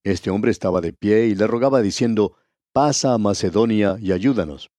Este 0.05 0.31
hombre 0.31 0.51
estaba 0.51 0.81
de 0.81 0.93
pie 0.93 1.27
y 1.27 1.35
le 1.35 1.47
rogaba 1.47 1.81
diciendo, 1.81 2.37
pasa 2.73 3.15
a 3.15 3.19
Macedonia 3.19 3.97
y 4.01 4.13
ayúdanos. 4.13 4.71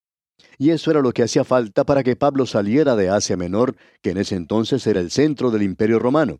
Y 0.57 0.71
eso 0.71 0.91
era 0.91 1.01
lo 1.01 1.11
que 1.11 1.23
hacía 1.23 1.43
falta 1.43 1.85
para 1.85 2.03
que 2.03 2.15
Pablo 2.15 2.45
saliera 2.45 2.95
de 2.95 3.09
Asia 3.09 3.37
Menor, 3.37 3.75
que 4.01 4.11
en 4.11 4.17
ese 4.17 4.35
entonces 4.35 4.85
era 4.87 4.99
el 4.99 5.11
centro 5.11 5.51
del 5.51 5.63
imperio 5.63 5.99
romano. 5.99 6.39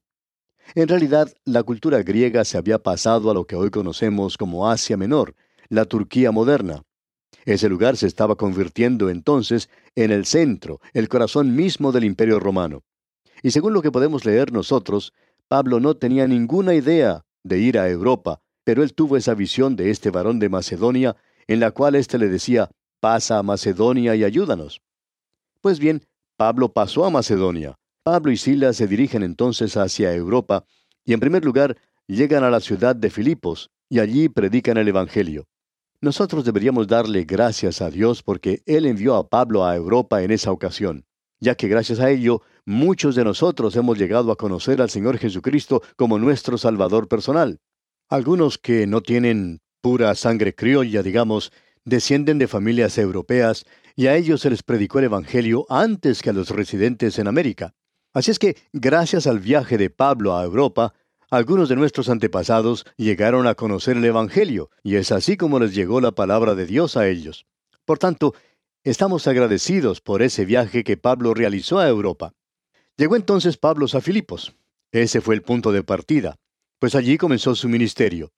En 0.76 0.88
realidad, 0.88 1.32
la 1.46 1.64
cultura 1.64 2.04
griega 2.04 2.46
se 2.46 2.58
había 2.58 2.80
pasado 2.80 3.32
a 3.32 3.34
lo 3.34 3.46
que 3.46 3.56
hoy 3.56 3.70
conocemos 3.72 4.38
como 4.38 4.70
Asia 4.70 4.98
Menor, 4.98 5.36
la 5.70 5.86
Turquía 5.86 6.32
moderna. 6.32 6.84
Ese 7.46 7.70
lugar 7.70 7.98
se 7.98 8.08
estaba 8.08 8.36
convirtiendo 8.36 9.10
entonces 9.10 9.70
en 9.96 10.12
el 10.12 10.26
centro, 10.26 10.80
el 10.94 11.10
corazón 11.10 11.56
mismo 11.56 11.92
del 11.92 12.04
imperio 12.04 12.40
romano. 12.40 12.84
Y 13.42 13.52
según 13.52 13.74
lo 13.74 13.82
que 13.82 13.92
podemos 13.92 14.26
leer 14.26 14.52
nosotros, 14.52 15.14
Pablo 15.48 15.80
no 15.80 15.96
tenía 15.96 16.28
ninguna 16.28 16.76
idea 16.76 17.26
de 17.44 17.60
ir 17.60 17.80
a 17.80 17.90
Europa, 17.90 18.42
pero 18.64 18.84
él 18.84 18.94
tuvo 18.94 19.18
esa 19.18 19.34
visión 19.34 19.76
de 19.76 19.90
este 19.90 20.12
varón 20.12 20.40
de 20.40 20.50
Macedonia, 20.50 21.16
en 21.48 21.60
la 21.60 21.72
cual 21.72 21.96
éste 21.96 22.20
le 22.20 22.28
decía, 22.28 22.70
pasa 23.00 23.38
a 23.38 23.44
Macedonia 23.44 24.16
y 24.16 24.24
ayúdanos. 24.24 24.82
Pues 25.62 25.80
bien, 25.80 26.06
Pablo 26.38 26.72
pasó 26.72 27.06
a 27.06 27.10
Macedonia. 27.10 27.76
Pablo 28.04 28.32
y 28.32 28.38
Silas 28.38 28.78
se 28.78 28.88
dirigen 28.88 29.24
entonces 29.24 29.76
hacia 29.78 30.14
Europa 30.14 30.66
y 31.06 31.14
en 31.14 31.20
primer 31.20 31.44
lugar 31.44 31.78
llegan 32.08 32.44
a 32.44 32.50
la 32.50 32.60
ciudad 32.60 32.96
de 32.96 33.10
Filipos 33.10 33.70
y 33.90 34.00
allí 34.00 34.30
predican 34.30 34.78
el 34.78 34.88
Evangelio. 34.88 35.48
Nosotros 36.02 36.46
deberíamos 36.46 36.88
darle 36.88 37.26
gracias 37.26 37.82
a 37.82 37.90
Dios 37.90 38.24
porque 38.24 38.64
Él 38.66 38.86
envió 38.86 39.16
a 39.16 39.28
Pablo 39.28 39.66
a 39.66 39.76
Europa 39.76 40.24
en 40.24 40.32
esa 40.32 40.52
ocasión, 40.52 41.06
ya 41.42 41.56
que 41.56 41.68
gracias 41.68 42.00
a 42.00 42.10
ello 42.10 42.42
muchos 42.66 43.16
de 43.16 43.26
nosotros 43.26 43.76
hemos 43.76 43.98
llegado 43.98 44.32
a 44.32 44.38
conocer 44.38 44.82
al 44.82 44.90
Señor 44.90 45.18
Jesucristo 45.18 45.82
como 45.98 46.18
nuestro 46.18 46.58
Salvador 46.58 47.10
personal. 47.10 47.60
Algunos 48.08 48.58
que 48.58 48.88
no 48.88 49.02
tienen 49.02 49.60
pura 49.82 50.16
sangre 50.16 50.56
criolla, 50.56 51.04
digamos, 51.04 51.52
descienden 51.86 52.38
de 52.40 52.48
familias 52.48 52.98
europeas 52.98 53.66
y 53.96 54.08
a 54.08 54.16
ellos 54.16 54.42
se 54.42 54.50
les 54.50 54.64
predicó 54.64 55.00
el 55.00 55.06
Evangelio 55.06 55.66
antes 55.70 56.22
que 56.22 56.30
a 56.30 56.34
los 56.34 56.50
residentes 56.50 57.20
en 57.20 57.28
América. 57.28 57.74
Así 58.14 58.32
es 58.32 58.40
que, 58.40 58.58
gracias 58.74 59.28
al 59.28 59.40
viaje 59.40 59.78
de 59.78 59.90
Pablo 59.90 60.36
a 60.36 60.44
Europa, 60.44 60.94
algunos 61.30 61.70
de 61.70 61.76
nuestros 61.76 62.10
antepasados 62.10 62.86
llegaron 62.98 63.46
a 63.46 63.56
conocer 63.56 63.98
el 63.98 64.06
Evangelio, 64.06 64.72
y 64.84 64.96
es 64.96 65.12
así 65.12 65.38
como 65.38 65.60
les 65.60 65.76
llegó 65.76 66.02
la 66.02 66.12
palabra 66.12 66.56
de 66.56 66.66
Dios 66.66 66.98
a 66.98 67.08
ellos. 67.08 67.46
Por 67.86 68.00
tanto, 68.00 68.34
estamos 68.84 69.28
agradecidos 69.28 70.02
por 70.02 70.22
ese 70.22 70.46
viaje 70.46 70.84
que 70.84 70.98
Pablo 70.98 71.34
realizó 71.34 71.78
a 71.78 71.88
Europa. 71.88 72.34
Llegó 72.98 73.16
entonces 73.16 73.58
Pablo 73.58 73.86
a 73.94 74.02
Filipos. 74.02 74.56
Ese 74.92 75.22
fue 75.22 75.36
el 75.36 75.44
punto 75.44 75.72
de 75.72 75.84
partida, 75.84 76.38
pues 76.80 76.96
allí 76.96 77.18
comenzó 77.18 77.54
su 77.54 77.70
ministerio. 77.70 78.32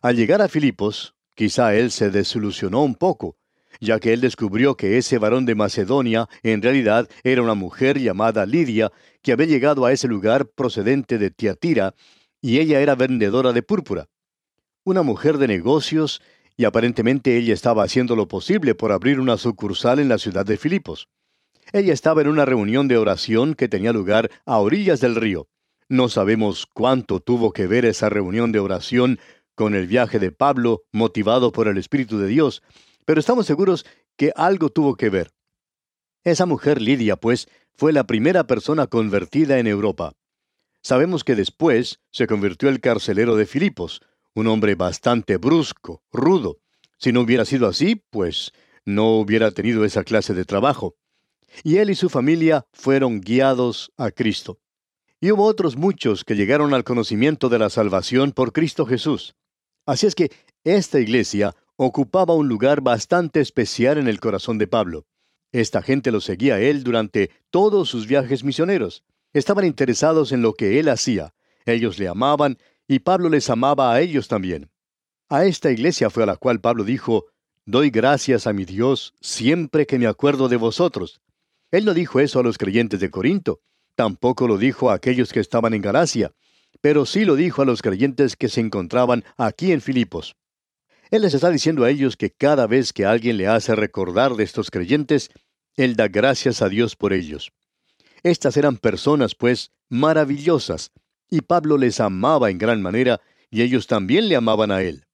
Al 0.00 0.16
llegar 0.16 0.40
a 0.40 0.48
Filipos, 0.48 1.14
quizá 1.42 1.74
él 1.74 1.90
se 1.90 2.12
desilusionó 2.12 2.84
un 2.84 2.94
poco, 2.94 3.36
ya 3.80 3.98
que 3.98 4.12
él 4.12 4.20
descubrió 4.20 4.76
que 4.76 4.96
ese 4.96 5.18
varón 5.18 5.44
de 5.44 5.56
Macedonia 5.56 6.28
en 6.44 6.62
realidad 6.62 7.08
era 7.24 7.42
una 7.42 7.54
mujer 7.54 7.98
llamada 7.98 8.46
Lidia, 8.46 8.92
que 9.22 9.32
había 9.32 9.48
llegado 9.48 9.84
a 9.84 9.90
ese 9.90 10.06
lugar 10.06 10.46
procedente 10.46 11.18
de 11.18 11.32
Tiatira, 11.32 11.96
y 12.40 12.60
ella 12.60 12.80
era 12.80 12.94
vendedora 12.94 13.52
de 13.52 13.64
púrpura. 13.64 14.08
Una 14.84 15.02
mujer 15.02 15.36
de 15.36 15.48
negocios, 15.48 16.22
y 16.56 16.64
aparentemente 16.64 17.36
ella 17.36 17.54
estaba 17.54 17.82
haciendo 17.82 18.14
lo 18.14 18.28
posible 18.28 18.76
por 18.76 18.92
abrir 18.92 19.18
una 19.18 19.36
sucursal 19.36 19.98
en 19.98 20.08
la 20.08 20.18
ciudad 20.18 20.46
de 20.46 20.56
Filipos. 20.56 21.08
Ella 21.72 21.92
estaba 21.92 22.20
en 22.20 22.28
una 22.28 22.44
reunión 22.44 22.86
de 22.86 22.98
oración 22.98 23.56
que 23.56 23.66
tenía 23.66 23.92
lugar 23.92 24.30
a 24.46 24.58
orillas 24.58 25.00
del 25.00 25.16
río. 25.16 25.48
No 25.88 26.08
sabemos 26.08 26.66
cuánto 26.72 27.18
tuvo 27.18 27.52
que 27.52 27.66
ver 27.66 27.84
esa 27.84 28.08
reunión 28.08 28.52
de 28.52 28.60
oración 28.60 29.18
con 29.54 29.74
el 29.74 29.86
viaje 29.86 30.18
de 30.18 30.32
Pablo, 30.32 30.82
motivado 30.92 31.52
por 31.52 31.68
el 31.68 31.78
Espíritu 31.78 32.18
de 32.18 32.28
Dios, 32.28 32.62
pero 33.04 33.20
estamos 33.20 33.46
seguros 33.46 33.84
que 34.16 34.32
algo 34.36 34.70
tuvo 34.70 34.96
que 34.96 35.10
ver. 35.10 35.32
Esa 36.24 36.46
mujer 36.46 36.80
Lidia, 36.80 37.16
pues, 37.16 37.48
fue 37.74 37.92
la 37.92 38.04
primera 38.04 38.46
persona 38.46 38.86
convertida 38.86 39.58
en 39.58 39.66
Europa. 39.66 40.12
Sabemos 40.82 41.24
que 41.24 41.34
después 41.34 42.00
se 42.10 42.26
convirtió 42.26 42.68
el 42.68 42.80
carcelero 42.80 43.36
de 43.36 43.46
Filipos, 43.46 44.00
un 44.34 44.46
hombre 44.46 44.74
bastante 44.74 45.36
brusco, 45.36 46.02
rudo. 46.12 46.58
Si 46.98 47.12
no 47.12 47.20
hubiera 47.20 47.44
sido 47.44 47.68
así, 47.68 48.04
pues 48.10 48.52
no 48.84 49.16
hubiera 49.16 49.50
tenido 49.50 49.84
esa 49.84 50.04
clase 50.04 50.34
de 50.34 50.44
trabajo. 50.44 50.96
Y 51.62 51.76
él 51.76 51.90
y 51.90 51.94
su 51.94 52.08
familia 52.08 52.66
fueron 52.72 53.20
guiados 53.20 53.92
a 53.96 54.10
Cristo. 54.10 54.58
Y 55.20 55.30
hubo 55.30 55.44
otros 55.44 55.76
muchos 55.76 56.24
que 56.24 56.34
llegaron 56.34 56.74
al 56.74 56.84
conocimiento 56.84 57.48
de 57.48 57.58
la 57.58 57.70
salvación 57.70 58.32
por 58.32 58.52
Cristo 58.52 58.86
Jesús. 58.86 59.34
Así 59.86 60.06
es 60.06 60.14
que 60.14 60.30
esta 60.64 61.00
iglesia 61.00 61.54
ocupaba 61.76 62.34
un 62.34 62.48
lugar 62.48 62.80
bastante 62.80 63.40
especial 63.40 63.98
en 63.98 64.08
el 64.08 64.20
corazón 64.20 64.58
de 64.58 64.68
Pablo. 64.68 65.06
Esta 65.50 65.82
gente 65.82 66.12
lo 66.12 66.20
seguía 66.20 66.54
a 66.54 66.60
él 66.60 66.84
durante 66.84 67.30
todos 67.50 67.88
sus 67.88 68.06
viajes 68.06 68.44
misioneros. 68.44 69.04
Estaban 69.32 69.64
interesados 69.64 70.32
en 70.32 70.42
lo 70.42 70.54
que 70.54 70.78
él 70.78 70.88
hacía. 70.88 71.34
Ellos 71.66 71.98
le 71.98 72.08
amaban 72.08 72.58
y 72.86 73.00
Pablo 73.00 73.28
les 73.28 73.50
amaba 73.50 73.92
a 73.92 74.00
ellos 74.00 74.28
también. 74.28 74.70
A 75.28 75.44
esta 75.44 75.70
iglesia 75.70 76.10
fue 76.10 76.22
a 76.22 76.26
la 76.26 76.36
cual 76.36 76.60
Pablo 76.60 76.84
dijo, 76.84 77.26
Doy 77.64 77.90
gracias 77.90 78.46
a 78.46 78.52
mi 78.52 78.64
Dios 78.64 79.14
siempre 79.20 79.86
que 79.86 79.98
me 79.98 80.06
acuerdo 80.06 80.48
de 80.48 80.56
vosotros. 80.56 81.20
Él 81.70 81.84
no 81.84 81.94
dijo 81.94 82.20
eso 82.20 82.40
a 82.40 82.42
los 82.42 82.58
creyentes 82.58 83.00
de 83.00 83.10
Corinto, 83.10 83.60
tampoco 83.94 84.46
lo 84.46 84.58
dijo 84.58 84.90
a 84.90 84.94
aquellos 84.94 85.32
que 85.32 85.40
estaban 85.40 85.72
en 85.74 85.82
Galacia, 85.82 86.32
pero 86.82 87.06
sí 87.06 87.24
lo 87.24 87.36
dijo 87.36 87.62
a 87.62 87.64
los 87.64 87.80
creyentes 87.80 88.36
que 88.36 88.50
se 88.50 88.60
encontraban 88.60 89.24
aquí 89.38 89.72
en 89.72 89.80
Filipos. 89.80 90.36
Él 91.10 91.22
les 91.22 91.32
está 91.32 91.48
diciendo 91.48 91.84
a 91.84 91.90
ellos 91.90 92.16
que 92.16 92.30
cada 92.30 92.66
vez 92.66 92.92
que 92.92 93.06
alguien 93.06 93.38
le 93.38 93.46
hace 93.46 93.74
recordar 93.74 94.34
de 94.34 94.44
estos 94.44 94.70
creyentes, 94.70 95.30
Él 95.76 95.94
da 95.94 96.08
gracias 96.08 96.60
a 96.60 96.68
Dios 96.68 96.96
por 96.96 97.12
ellos. 97.12 97.52
Estas 98.22 98.56
eran 98.56 98.76
personas, 98.76 99.34
pues, 99.34 99.70
maravillosas, 99.88 100.90
y 101.30 101.42
Pablo 101.42 101.78
les 101.78 102.00
amaba 102.00 102.50
en 102.50 102.58
gran 102.58 102.82
manera, 102.82 103.20
y 103.50 103.62
ellos 103.62 103.86
también 103.86 104.28
le 104.28 104.36
amaban 104.36 104.70
a 104.70 104.82
él. 104.82 105.04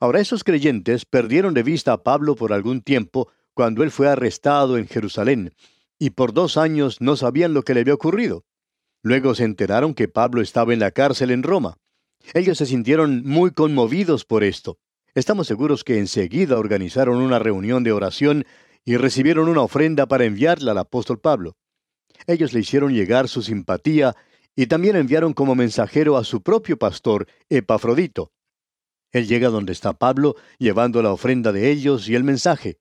Ahora 0.00 0.20
esos 0.20 0.44
creyentes 0.44 1.04
perdieron 1.06 1.54
de 1.54 1.62
vista 1.62 1.92
a 1.92 2.02
Pablo 2.02 2.34
por 2.34 2.52
algún 2.52 2.82
tiempo 2.82 3.30
cuando 3.54 3.82
él 3.84 3.90
fue 3.90 4.08
arrestado 4.08 4.76
en 4.76 4.88
Jerusalén, 4.88 5.54
y 5.98 6.10
por 6.10 6.34
dos 6.34 6.56
años 6.56 7.00
no 7.00 7.16
sabían 7.16 7.54
lo 7.54 7.62
que 7.62 7.74
le 7.74 7.80
había 7.80 7.94
ocurrido. 7.94 8.44
Luego 9.04 9.34
se 9.34 9.44
enteraron 9.44 9.92
que 9.92 10.08
Pablo 10.08 10.40
estaba 10.40 10.72
en 10.72 10.80
la 10.80 10.90
cárcel 10.90 11.30
en 11.30 11.42
Roma. 11.42 11.76
Ellos 12.32 12.56
se 12.56 12.64
sintieron 12.64 13.22
muy 13.22 13.50
conmovidos 13.50 14.24
por 14.24 14.42
esto. 14.42 14.78
Estamos 15.14 15.46
seguros 15.46 15.84
que 15.84 15.98
enseguida 15.98 16.58
organizaron 16.58 17.18
una 17.18 17.38
reunión 17.38 17.84
de 17.84 17.92
oración 17.92 18.46
y 18.82 18.96
recibieron 18.96 19.50
una 19.50 19.60
ofrenda 19.60 20.06
para 20.06 20.24
enviarla 20.24 20.72
al 20.72 20.78
apóstol 20.78 21.20
Pablo. 21.20 21.58
Ellos 22.26 22.54
le 22.54 22.60
hicieron 22.60 22.94
llegar 22.94 23.28
su 23.28 23.42
simpatía 23.42 24.16
y 24.56 24.68
también 24.68 24.96
enviaron 24.96 25.34
como 25.34 25.54
mensajero 25.54 26.16
a 26.16 26.24
su 26.24 26.42
propio 26.42 26.78
pastor, 26.78 27.26
Epafrodito. 27.50 28.32
Él 29.12 29.28
llega 29.28 29.50
donde 29.50 29.72
está 29.72 29.92
Pablo, 29.92 30.34
llevando 30.58 31.02
la 31.02 31.12
ofrenda 31.12 31.52
de 31.52 31.70
ellos 31.70 32.08
y 32.08 32.14
el 32.14 32.24
mensaje. 32.24 32.78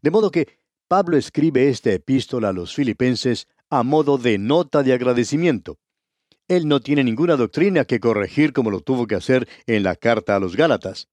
De 0.00 0.10
modo 0.10 0.30
que 0.30 0.58
Pablo 0.88 1.18
escribe 1.18 1.68
esta 1.68 1.92
epístola 1.92 2.48
a 2.48 2.52
los 2.54 2.74
filipenses 2.74 3.46
a 3.70 3.82
modo 3.82 4.18
de 4.18 4.38
nota 4.38 4.82
de 4.82 4.92
agradecimiento. 4.92 5.78
Él 6.48 6.68
no 6.68 6.80
tiene 6.80 7.02
ninguna 7.02 7.36
doctrina 7.36 7.84
que 7.84 7.98
corregir 7.98 8.52
como 8.52 8.70
lo 8.70 8.80
tuvo 8.80 9.06
que 9.06 9.16
hacer 9.16 9.48
en 9.66 9.82
la 9.82 9.96
carta 9.96 10.36
a 10.36 10.40
los 10.40 10.56
Gálatas. 10.56 11.08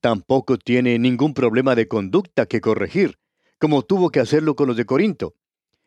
Tampoco 0.00 0.56
tiene 0.56 0.98
ningún 0.98 1.34
problema 1.34 1.74
de 1.74 1.88
conducta 1.88 2.46
que 2.46 2.60
corregir, 2.60 3.18
como 3.58 3.82
tuvo 3.82 4.10
que 4.10 4.20
hacerlo 4.20 4.56
con 4.56 4.68
los 4.68 4.76
de 4.76 4.86
Corinto. 4.86 5.34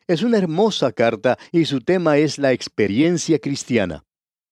Es 0.06 0.22
una 0.22 0.38
hermosa 0.38 0.92
carta 0.92 1.38
y 1.50 1.64
su 1.64 1.80
tema 1.80 2.18
es 2.18 2.38
la 2.38 2.52
experiencia 2.52 3.38
cristiana. 3.38 4.04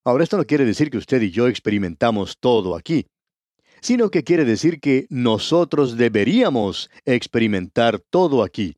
Ahora 0.03 0.23
esto 0.23 0.37
no 0.37 0.45
quiere 0.45 0.65
decir 0.65 0.89
que 0.89 0.97
usted 0.97 1.21
y 1.21 1.31
yo 1.31 1.47
experimentamos 1.47 2.37
todo 2.39 2.75
aquí, 2.75 3.05
sino 3.81 4.09
que 4.09 4.23
quiere 4.23 4.45
decir 4.45 4.79
que 4.79 5.05
nosotros 5.09 5.97
deberíamos 5.97 6.89
experimentar 7.05 7.99
todo 7.99 8.43
aquí. 8.43 8.77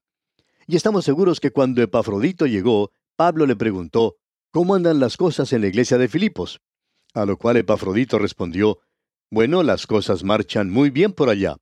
Y 0.68 0.76
estamos 0.76 1.06
seguros 1.06 1.40
que 1.40 1.52
cuando 1.52 1.82
Epafrodito 1.82 2.46
llegó, 2.46 2.92
Pablo 3.16 3.46
le 3.46 3.56
preguntó, 3.56 4.18
¿cómo 4.52 4.76
andan 4.76 5.00
las 5.00 5.18
cosas 5.18 5.52
en 5.54 5.62
la 5.62 5.68
iglesia 5.68 5.98
de 5.98 6.08
Filipos? 6.08 6.62
A 7.14 7.26
lo 7.26 7.38
cual 7.38 7.58
Epafrodito 7.58 8.18
respondió, 8.18 8.80
bueno, 9.30 9.64
las 9.64 9.88
cosas 9.88 10.24
marchan 10.24 10.70
muy 10.70 10.90
bien 10.90 11.12
por 11.12 11.30
allá. 11.30 11.58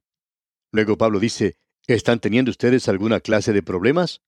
Luego 0.71 0.97
Pablo 0.97 1.19
dice, 1.19 1.57
¿están 1.87 2.19
teniendo 2.19 2.51
ustedes 2.51 2.87
alguna 2.87 3.19
clase 3.19 3.53
de 3.53 3.63
problemas? 3.63 4.21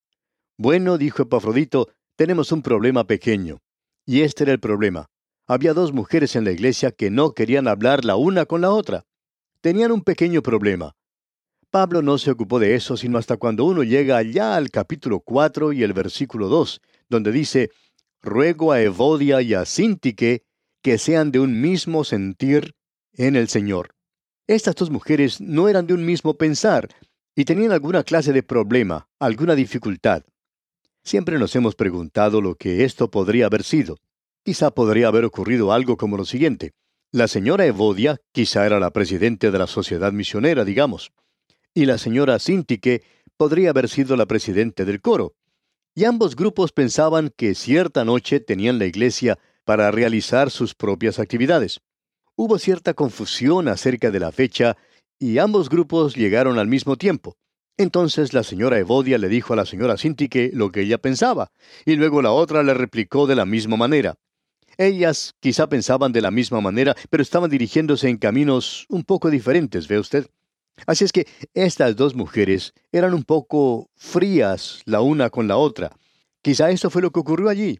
Bueno, 0.58 0.98
dijo 0.98 1.24
Epafrodito, 1.24 1.90
tenemos 2.16 2.52
un 2.52 2.62
problema 2.62 3.06
pequeño. 3.06 3.60
Y 4.06 4.22
este 4.22 4.44
era 4.44 4.54
el 4.54 4.60
problema. 4.60 5.08
Había 5.48 5.74
dos 5.74 5.94
mujeres 5.94 6.36
en 6.36 6.46
la 6.46 6.52
iglesia 6.52 6.92
que 6.92 7.10
no 7.10 7.34
querían 7.34 7.68
hablar 7.68 8.06
la 8.06 8.16
una 8.16 8.46
con 8.46 8.62
la 8.62 8.72
otra. 8.72 9.06
Tenían 9.62 9.92
un 9.92 10.02
pequeño 10.02 10.42
problema. 10.42 10.96
Pablo 11.74 12.04
no 12.04 12.20
se 12.20 12.30
ocupó 12.30 12.60
de 12.60 12.76
eso 12.76 12.98
sino 12.98 13.18
hasta 13.18 13.38
cuando 13.38 13.66
uno 13.66 13.82
llega 13.82 14.18
allá 14.18 14.56
al 14.56 14.70
capítulo 14.70 15.22
4 15.22 15.74
y 15.74 15.82
el 15.82 15.92
versículo 15.92 16.48
2, 16.48 16.82
donde 17.10 17.32
dice, 17.32 17.72
Ruego 18.22 18.74
a 18.74 18.80
Evodia 18.80 19.42
y 19.42 19.56
a 19.56 19.66
Sintique 19.66 20.44
que 20.84 21.00
sean 21.00 21.32
de 21.32 21.40
un 21.40 21.60
mismo 21.60 22.04
sentir 22.04 22.76
en 23.14 23.36
el 23.36 23.48
Señor. 23.48 23.96
Estas 24.46 24.76
dos 24.76 24.92
mujeres 24.92 25.42
no 25.42 25.68
eran 25.68 25.88
de 25.88 25.96
un 25.96 26.06
mismo 26.06 26.36
pensar 26.36 26.90
y 27.36 27.44
tenían 27.44 27.72
alguna 27.72 28.04
clase 28.04 28.34
de 28.34 28.44
problema, 28.44 29.08
alguna 29.18 29.56
dificultad. 29.56 30.22
Siempre 31.04 31.40
nos 31.40 31.56
hemos 31.56 31.74
preguntado 31.74 32.40
lo 32.40 32.54
que 32.54 32.84
esto 32.84 33.10
podría 33.10 33.48
haber 33.48 33.64
sido. 33.64 33.98
Quizá 34.44 34.70
podría 34.70 35.08
haber 35.08 35.26
ocurrido 35.26 35.74
algo 35.74 35.98
como 35.98 36.18
lo 36.18 36.26
siguiente. 36.26 36.74
La 37.12 37.28
señora 37.28 37.66
Evodia 37.66 38.22
quizá 38.32 38.64
era 38.68 38.80
la 38.80 38.92
presidente 38.92 39.50
de 39.50 39.58
la 39.58 39.66
sociedad 39.66 40.12
misionera, 40.12 40.66
digamos, 40.66 41.12
y 41.74 41.86
la 41.86 41.98
señora 41.98 42.40
Sintique 42.40 43.04
podría 43.38 43.72
haber 43.72 43.90
sido 43.90 44.16
la 44.16 44.26
presidente 44.26 44.86
del 44.86 45.02
coro. 45.02 45.34
Y 45.96 46.06
ambos 46.06 46.36
grupos 46.36 46.72
pensaban 46.72 47.32
que 47.36 47.56
cierta 47.56 48.06
noche 48.06 48.40
tenían 48.40 48.80
la 48.80 48.86
iglesia 48.86 49.38
para 49.66 49.92
realizar 49.92 50.50
sus 50.50 50.76
propias 50.76 51.20
actividades. 51.20 51.82
Hubo 52.36 52.58
cierta 52.58 52.94
confusión 52.94 53.68
acerca 53.68 54.12
de 54.12 54.20
la 54.20 54.32
fecha 54.32 54.76
y 55.20 55.38
ambos 55.38 55.70
grupos 55.70 56.16
llegaron 56.16 56.58
al 56.58 56.68
mismo 56.68 56.98
tiempo. 56.98 57.38
Entonces 57.78 58.34
la 58.34 58.44
señora 58.44 58.78
Evodia 58.80 59.18
le 59.18 59.30
dijo 59.30 59.54
a 59.54 59.56
la 59.56 59.66
señora 59.66 59.98
Sintique 59.98 60.52
lo 60.54 60.72
que 60.72 60.82
ella 60.82 61.00
pensaba, 61.00 61.52
y 61.86 61.96
luego 61.96 62.22
la 62.22 62.32
otra 62.32 62.62
le 62.62 62.74
replicó 62.74 63.26
de 63.26 63.36
la 63.36 63.46
misma 63.46 63.78
manera. 63.78 64.16
Ellas 64.78 65.36
quizá 65.40 65.68
pensaban 65.68 66.12
de 66.12 66.22
la 66.22 66.32
misma 66.32 66.62
manera, 66.62 66.96
pero 67.10 67.24
estaban 67.24 67.50
dirigiéndose 67.50 68.10
en 68.10 68.18
caminos 68.18 68.86
un 68.90 69.04
poco 69.04 69.30
diferentes, 69.30 69.88
¿ve 69.88 70.00
usted? 70.00 70.28
Así 70.86 71.06
es 71.06 71.12
que 71.12 71.28
estas 71.54 71.96
dos 71.96 72.16
mujeres 72.16 72.74
eran 72.92 73.14
un 73.14 73.24
poco 73.24 73.90
frías 73.96 74.82
la 74.86 75.02
una 75.02 75.30
con 75.30 75.48
la 75.48 75.58
otra. 75.58 75.92
Quizá 76.42 76.72
eso 76.72 76.90
fue 76.90 77.02
lo 77.02 77.12
que 77.12 77.20
ocurrió 77.20 77.50
allí. 77.50 77.80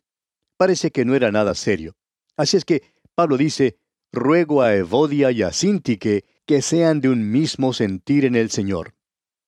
Parece 0.58 0.92
que 0.92 1.06
no 1.06 1.16
era 1.16 1.32
nada 1.32 1.56
serio. 1.56 1.96
Así 2.38 2.58
es 2.58 2.66
que 2.66 2.84
Pablo 3.16 3.38
dice, 3.38 3.78
ruego 4.12 4.62
a 4.62 4.76
Evodia 4.76 5.32
y 5.32 5.42
a 5.42 5.52
Sintique 5.52 6.26
que 6.46 6.62
sean 6.62 7.02
de 7.02 7.10
un 7.10 7.32
mismo 7.32 7.74
sentir 7.74 8.26
en 8.26 8.36
el 8.36 8.50
Señor. 8.50 8.94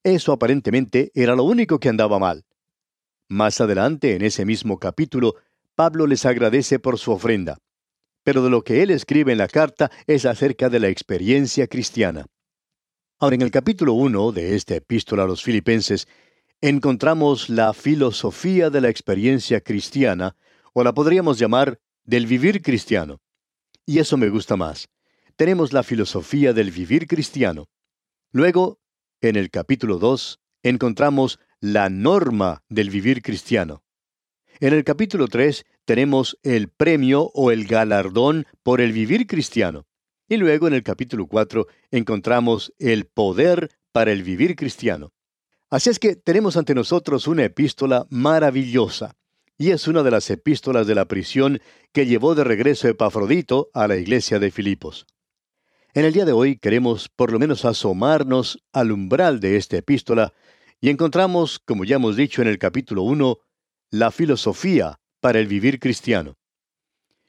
Eso 0.04 0.32
aparentemente 0.32 1.12
era 1.14 1.36
lo 1.36 1.44
único 1.44 1.80
que 1.80 1.90
andaba 1.90 2.20
mal. 2.20 2.46
Más 3.28 3.60
adelante, 3.60 4.16
en 4.16 4.24
ese 4.24 4.46
mismo 4.46 4.78
capítulo, 4.78 5.36
Pablo 5.75 6.08
les 6.08 6.25
agradece 6.25 6.80
por 6.80 7.00
su 7.00 7.12
ofrenda. 7.12 7.58
Pero 8.24 8.44
de 8.44 8.50
lo 8.50 8.64
que 8.64 8.84
él 8.84 8.92
escribe 8.92 9.32
en 9.32 9.40
la 9.40 9.48
carta 9.48 9.92
es 10.08 10.25
acerca 10.25 10.70
de 10.70 10.80
la 10.80 10.90
experiencia 10.90 11.68
cristiana. 11.68 12.25
Ahora, 13.17 13.36
en 13.36 13.43
el 13.43 13.51
capítulo 13.51 13.93
1 13.93 14.34
de 14.34 14.55
esta 14.55 14.75
epístola 14.75 15.24
a 15.24 15.25
los 15.25 15.41
filipenses, 15.41 16.05
encontramos 16.60 17.50
la 17.50 17.74
filosofía 17.74 18.69
de 18.69 18.81
la 18.81 18.89
experiencia 18.89 19.62
cristiana, 19.62 20.36
o 20.74 20.84
la 20.84 20.93
podríamos 20.93 21.39
llamar 21.39 21.79
del 22.03 22.27
vivir 22.27 22.62
cristiano. 22.62 23.22
Y 23.86 24.00
eso 24.00 24.17
me 24.17 24.27
gusta 24.27 24.57
más. 24.57 24.89
Tenemos 25.38 25.72
la 25.72 25.84
filosofía 25.84 26.51
del 26.51 26.72
vivir 26.72 27.07
cristiano. 27.07 27.69
Luego, 28.34 28.81
en 29.22 29.38
el 29.38 29.50
capítulo 29.50 29.98
2, 29.98 30.41
encontramos 30.63 31.39
la 31.62 31.89
norma 31.89 32.63
del 32.67 32.89
vivir 32.89 33.22
cristiano. 33.22 33.86
En 34.60 34.74
el 34.74 34.84
capítulo 34.84 35.29
3 35.29 35.65
tenemos 35.86 36.38
el 36.43 36.67
premio 36.67 37.31
o 37.34 37.51
el 37.51 37.65
galardón 37.65 38.45
por 38.62 38.81
el 38.81 38.91
vivir 38.91 39.25
cristiano. 39.25 39.86
Y 40.27 40.38
luego 40.38 40.67
en 40.67 40.74
el 40.74 40.84
capítulo 40.84 41.27
4 41.27 41.67
encontramos 41.91 42.74
el 42.79 43.05
poder 43.05 43.72
para 43.91 44.12
el 44.12 44.24
vivir 44.24 44.55
cristiano. 44.55 45.13
Así 45.70 45.89
es 45.89 46.00
que 46.00 46.15
tenemos 46.15 46.58
ante 46.58 46.74
nosotros 46.74 47.27
una 47.27 47.44
epístola 47.44 48.08
maravillosa, 48.10 49.15
y 49.58 49.72
es 49.72 49.88
una 49.88 50.03
de 50.03 50.12
las 50.12 50.29
epístolas 50.29 50.88
de 50.88 50.96
la 50.96 51.05
prisión 51.05 51.62
que 51.91 52.05
llevó 52.05 52.36
de 52.36 52.44
regreso 52.44 52.88
Epafrodito 52.88 53.70
a 53.74 53.88
la 53.88 53.98
iglesia 53.98 54.39
de 54.39 54.51
Filipos. 54.51 55.05
En 55.94 56.05
el 56.05 56.13
día 56.13 56.25
de 56.25 56.34
hoy 56.34 56.58
queremos 56.58 57.08
por 57.08 57.32
lo 57.32 57.39
menos 57.39 57.63
asomarnos 57.63 58.63
al 58.74 58.91
umbral 58.91 59.39
de 59.39 59.55
esta 59.58 59.77
epístola 59.77 60.34
y 60.82 60.89
encontramos, 60.89 61.60
como 61.60 61.86
ya 61.86 61.96
hemos 61.96 62.15
dicho 62.15 62.41
en 62.41 62.48
el 62.48 62.58
capítulo 62.58 63.03
1, 63.03 63.38
la 63.91 64.12
filosofía 64.12 65.00
para 65.22 65.39
el 65.39 65.48
vivir 65.48 65.79
cristiano. 65.79 66.36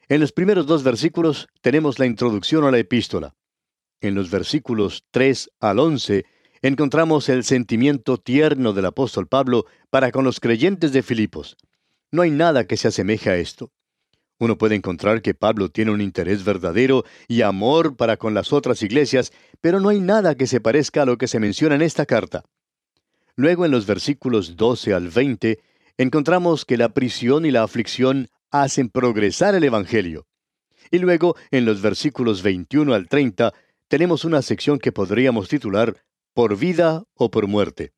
En 0.09 0.21
los 0.21 0.31
primeros 0.31 0.67
dos 0.67 0.83
versículos 0.83 1.49
tenemos 1.61 1.99
la 1.99 2.05
introducción 2.05 2.63
a 2.63 2.71
la 2.71 2.77
epístola. 2.77 3.35
En 3.99 4.15
los 4.15 4.29
versículos 4.29 5.03
3 5.11 5.49
al 5.59 5.79
11 5.79 6.25
encontramos 6.61 7.27
el 7.27 7.43
sentimiento 7.43 8.17
tierno 8.17 8.71
del 8.71 8.85
apóstol 8.85 9.27
Pablo 9.27 9.65
para 9.89 10.11
con 10.11 10.23
los 10.23 10.39
creyentes 10.39 10.93
de 10.93 11.03
Filipos. 11.03 11.57
No 12.09 12.21
hay 12.21 12.31
nada 12.31 12.65
que 12.65 12.77
se 12.77 12.87
asemeje 12.87 13.29
a 13.29 13.35
esto. 13.35 13.73
Uno 14.39 14.57
puede 14.57 14.75
encontrar 14.75 15.21
que 15.21 15.33
Pablo 15.33 15.69
tiene 15.69 15.91
un 15.91 15.99
interés 15.99 16.45
verdadero 16.45 17.03
y 17.27 17.41
amor 17.41 17.97
para 17.97 18.15
con 18.15 18.33
las 18.33 18.53
otras 18.53 18.81
iglesias, 18.83 19.33
pero 19.59 19.81
no 19.81 19.89
hay 19.89 19.99
nada 19.99 20.35
que 20.35 20.47
se 20.47 20.61
parezca 20.61 21.01
a 21.01 21.05
lo 21.05 21.17
que 21.17 21.27
se 21.27 21.41
menciona 21.41 21.75
en 21.75 21.81
esta 21.81 22.05
carta. 22.05 22.45
Luego 23.35 23.65
en 23.65 23.71
los 23.71 23.85
versículos 23.85 24.55
12 24.55 24.93
al 24.93 25.09
20 25.09 25.59
encontramos 25.97 26.63
que 26.63 26.77
la 26.77 26.93
prisión 26.93 27.45
y 27.45 27.51
la 27.51 27.63
aflicción 27.63 28.29
hacen 28.51 28.89
progresar 28.89 29.55
el 29.55 29.63
Evangelio. 29.63 30.27
Y 30.91 30.99
luego, 30.99 31.35
en 31.51 31.65
los 31.65 31.81
versículos 31.81 32.43
21 32.43 32.93
al 32.93 33.07
30, 33.07 33.53
tenemos 33.87 34.25
una 34.25 34.41
sección 34.41 34.79
que 34.79 34.91
podríamos 34.91 35.49
titular 35.49 36.03
Por 36.33 36.57
vida 36.57 37.03
o 37.15 37.31
por 37.31 37.47
muerte. 37.47 37.93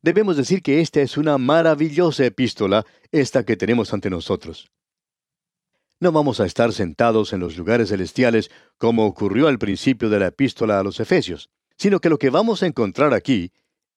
Debemos 0.00 0.36
decir 0.36 0.62
que 0.62 0.80
esta 0.80 1.00
es 1.00 1.16
una 1.16 1.36
maravillosa 1.36 2.24
epístola, 2.24 2.86
esta 3.12 3.44
que 3.44 3.56
tenemos 3.56 3.92
ante 3.92 4.08
nosotros. 4.08 4.70
No 5.98 6.12
vamos 6.12 6.40
a 6.40 6.46
estar 6.46 6.72
sentados 6.72 7.32
en 7.32 7.40
los 7.40 7.56
lugares 7.56 7.88
celestiales 7.88 8.50
como 8.78 9.06
ocurrió 9.06 9.48
al 9.48 9.58
principio 9.58 10.08
de 10.10 10.18
la 10.18 10.26
epístola 10.28 10.78
a 10.78 10.82
los 10.82 11.00
Efesios, 11.00 11.48
sino 11.76 12.00
que 12.00 12.10
lo 12.10 12.18
que 12.18 12.30
vamos 12.30 12.62
a 12.62 12.66
encontrar 12.66 13.14
aquí 13.14 13.52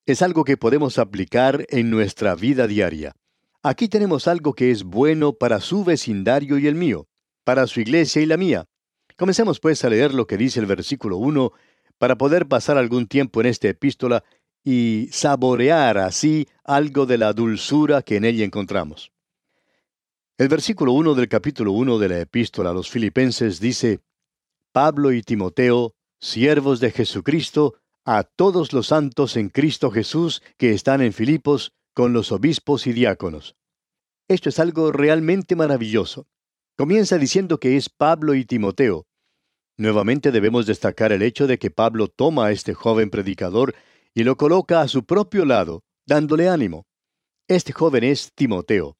es 0.06 0.22
algo 0.22 0.44
que 0.44 0.56
podemos 0.56 0.98
aplicar 0.98 1.66
en 1.68 1.90
nuestra 1.90 2.34
vida 2.34 2.66
diaria. 2.66 3.14
Aquí 3.62 3.88
tenemos 3.88 4.26
algo 4.26 4.54
que 4.54 4.70
es 4.70 4.84
bueno 4.84 5.34
para 5.34 5.60
su 5.60 5.84
vecindario 5.84 6.56
y 6.56 6.66
el 6.66 6.74
mío, 6.74 7.08
para 7.44 7.66
su 7.66 7.80
iglesia 7.80 8.22
y 8.22 8.26
la 8.26 8.38
mía. 8.38 8.64
Comencemos 9.18 9.60
pues 9.60 9.84
a 9.84 9.90
leer 9.90 10.14
lo 10.14 10.26
que 10.26 10.38
dice 10.38 10.60
el 10.60 10.66
versículo 10.66 11.18
1 11.18 11.52
para 11.98 12.16
poder 12.16 12.48
pasar 12.48 12.78
algún 12.78 13.06
tiempo 13.06 13.42
en 13.42 13.48
esta 13.48 13.68
epístola 13.68 14.24
y 14.64 15.08
saborear 15.12 15.98
así 15.98 16.48
algo 16.64 17.04
de 17.04 17.18
la 17.18 17.34
dulzura 17.34 18.00
que 18.00 18.16
en 18.16 18.24
ella 18.24 18.46
encontramos. 18.46 19.12
El 20.38 20.48
versículo 20.48 20.92
1 20.92 21.14
del 21.14 21.28
capítulo 21.28 21.72
1 21.72 21.98
de 21.98 22.08
la 22.08 22.18
epístola 22.20 22.70
a 22.70 22.72
los 22.72 22.88
filipenses 22.88 23.60
dice, 23.60 24.00
Pablo 24.72 25.12
y 25.12 25.20
Timoteo, 25.20 25.92
siervos 26.18 26.80
de 26.80 26.92
Jesucristo, 26.92 27.74
a 28.06 28.22
todos 28.22 28.72
los 28.72 28.86
santos 28.86 29.36
en 29.36 29.50
Cristo 29.50 29.90
Jesús 29.90 30.42
que 30.56 30.72
están 30.72 31.02
en 31.02 31.12
Filipos, 31.12 31.74
con 31.94 32.12
los 32.12 32.32
obispos 32.32 32.86
y 32.86 32.92
diáconos. 32.92 33.56
Esto 34.28 34.48
es 34.48 34.58
algo 34.58 34.92
realmente 34.92 35.56
maravilloso. 35.56 36.28
Comienza 36.76 37.18
diciendo 37.18 37.58
que 37.58 37.76
es 37.76 37.88
Pablo 37.88 38.34
y 38.34 38.44
Timoteo. 38.44 39.06
Nuevamente 39.76 40.30
debemos 40.30 40.66
destacar 40.66 41.12
el 41.12 41.22
hecho 41.22 41.46
de 41.46 41.58
que 41.58 41.70
Pablo 41.70 42.08
toma 42.08 42.46
a 42.46 42.52
este 42.52 42.74
joven 42.74 43.10
predicador 43.10 43.74
y 44.14 44.24
lo 44.24 44.36
coloca 44.36 44.80
a 44.80 44.88
su 44.88 45.04
propio 45.04 45.44
lado, 45.44 45.82
dándole 46.06 46.48
ánimo. 46.48 46.86
Este 47.48 47.72
joven 47.72 48.04
es 48.04 48.32
Timoteo. 48.34 48.96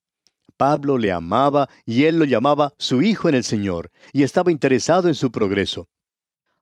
Pablo 0.57 0.98
le 0.98 1.12
amaba 1.12 1.68
y 1.87 2.05
él 2.05 2.18
lo 2.18 2.24
llamaba 2.24 2.74
su 2.79 3.00
hijo 3.03 3.29
en 3.29 3.35
el 3.35 3.44
Señor, 3.44 3.90
y 4.12 4.24
estaba 4.24 4.50
interesado 4.50 5.09
en 5.09 5.14
su 5.14 5.31
progreso. 5.31 5.88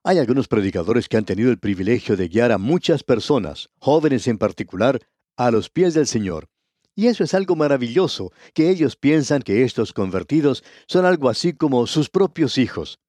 Hay 0.03 0.19
algunos 0.19 0.47
predicadores 0.47 1.09
que 1.09 1.17
han 1.17 1.25
tenido 1.25 1.51
el 1.51 1.59
privilegio 1.59 2.15
de 2.15 2.29
guiar 2.29 2.53
a 2.53 2.57
muchas 2.57 3.03
personas, 3.03 3.69
jóvenes 3.79 4.27
en 4.27 4.37
particular, 4.37 5.01
a 5.39 5.51
los 5.51 5.69
pies 5.69 5.93
del 5.93 6.05
Señor. 6.05 6.49
Y 6.95 7.07
eso 7.07 7.23
es 7.23 7.33
algo 7.33 7.55
maravilloso, 7.55 8.33
que 8.53 8.69
ellos 8.69 8.97
piensan 8.97 9.41
que 9.41 9.63
estos 9.63 9.93
convertidos 9.93 10.65
son 10.85 11.05
algo 11.05 11.29
así 11.29 11.53
como 11.53 11.87
sus 11.87 12.09
propios 12.09 12.57
hijos. 12.57 12.99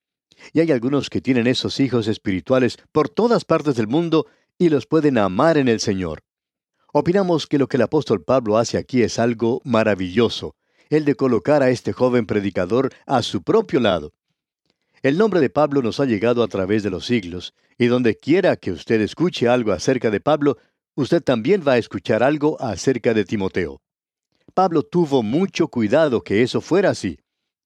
Y 0.52 0.60
hay 0.60 0.70
algunos 0.70 1.10
que 1.10 1.20
tienen 1.20 1.48
esos 1.48 1.80
hijos 1.80 2.06
espirituales 2.06 2.78
por 2.92 3.08
todas 3.08 3.44
partes 3.44 3.74
del 3.74 3.88
mundo 3.88 4.26
y 4.58 4.68
los 4.68 4.86
pueden 4.86 5.18
amar 5.18 5.58
en 5.58 5.66
el 5.66 5.80
Señor. 5.80 6.20
Opinamos 6.92 7.48
que 7.48 7.58
lo 7.58 7.66
que 7.66 7.78
el 7.78 7.82
apóstol 7.82 8.22
Pablo 8.22 8.58
hace 8.58 8.78
aquí 8.78 9.02
es 9.02 9.18
algo 9.18 9.60
maravilloso, 9.64 10.54
el 10.88 11.04
de 11.04 11.16
colocar 11.16 11.64
a 11.64 11.70
este 11.70 11.92
joven 11.92 12.26
predicador 12.26 12.90
a 13.06 13.22
su 13.22 13.42
propio 13.42 13.80
lado. 13.80 14.12
El 15.02 15.18
nombre 15.18 15.40
de 15.40 15.50
Pablo 15.50 15.82
nos 15.82 15.98
ha 15.98 16.04
llegado 16.04 16.44
a 16.44 16.48
través 16.48 16.84
de 16.84 16.90
los 16.90 17.06
siglos, 17.06 17.54
y 17.76 17.86
donde 17.86 18.16
quiera 18.16 18.56
que 18.56 18.70
usted 18.70 19.00
escuche 19.00 19.48
algo 19.48 19.72
acerca 19.72 20.10
de 20.10 20.20
Pablo, 20.20 20.58
usted 21.00 21.22
también 21.22 21.62
va 21.66 21.72
a 21.72 21.78
escuchar 21.78 22.22
algo 22.22 22.60
acerca 22.60 23.14
de 23.14 23.24
Timoteo. 23.24 23.80
Pablo 24.54 24.82
tuvo 24.82 25.22
mucho 25.22 25.68
cuidado 25.68 26.22
que 26.22 26.42
eso 26.42 26.60
fuera 26.60 26.90
así. 26.90 27.18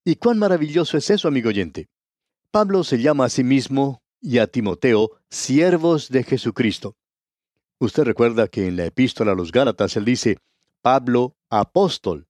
¿Y 0.03 0.15
cuán 0.15 0.39
maravilloso 0.39 0.97
es 0.97 1.09
eso, 1.09 1.27
amigo 1.27 1.49
oyente? 1.49 1.87
Pablo 2.51 2.83
se 2.83 2.99
llama 2.99 3.25
a 3.25 3.29
sí 3.29 3.43
mismo 3.43 4.01
y 4.21 4.37
a 4.37 4.47
Timoteo 4.47 5.11
siervos 5.29 6.09
de 6.09 6.23
Jesucristo. 6.23 6.95
Usted 7.79 8.03
recuerda 8.03 8.47
que 8.47 8.67
en 8.67 8.77
la 8.77 8.85
epístola 8.85 9.33
a 9.33 9.35
los 9.35 9.51
Gálatas 9.51 9.97
él 9.97 10.05
dice, 10.05 10.37
Pablo, 10.81 11.35
apóstol. 11.49 12.27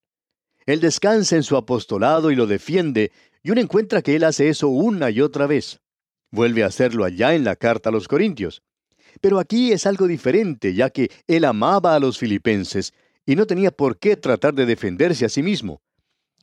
Él 0.66 0.80
descansa 0.80 1.36
en 1.36 1.44
su 1.44 1.56
apostolado 1.56 2.32
y 2.32 2.36
lo 2.36 2.48
defiende, 2.48 3.12
y 3.44 3.52
uno 3.52 3.62
encuentra 3.62 4.02
que 4.02 4.16
él 4.16 4.24
hace 4.24 4.50
eso 4.50 4.70
una 4.70 5.12
y 5.12 5.22
otra 5.22 5.46
vez. 5.46 5.82
Vuelve 6.32 6.64
a 6.64 6.68
hacerlo 6.68 7.04
allá 7.04 7.36
en 7.36 7.44
la 7.44 7.56
carta 7.56 7.90
a 7.90 7.92
los 7.92 8.08
Corintios. 8.08 8.64
Pero 9.22 9.40
aquí 9.40 9.72
es 9.72 9.86
algo 9.86 10.08
diferente, 10.08 10.74
ya 10.74 10.90
que 10.90 11.12
él 11.28 11.46
amaba 11.46 11.96
a 11.96 12.00
los 12.00 12.18
filipenses 12.18 12.94
y 13.26 13.36
no 13.36 13.48
tenía 13.48 13.72
por 13.72 13.98
qué 13.98 14.16
tratar 14.16 14.54
de 14.54 14.66
defenderse 14.66 15.26
a 15.26 15.30
sí 15.30 15.42
mismo. 15.42 15.82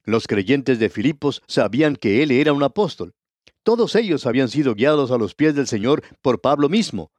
Los 0.05 0.27
creyentes 0.27 0.79
de 0.79 0.89
Filipos 0.89 1.43
sabían 1.47 1.97
que 1.97 2.23
él 2.23 2.31
era 2.33 2.53
un 2.53 2.63
apóstol. 2.63 3.15
Todos 3.63 3.95
ellos 3.95 4.27
habían 4.27 4.49
sido 4.49 4.75
guiados 4.75 5.13
a 5.13 5.19
los 5.19 5.35
pies 5.35 5.55
del 5.55 5.69
Señor 5.69 6.03
por 6.21 6.41
Pablo 6.41 6.69
mismo. 6.69 7.13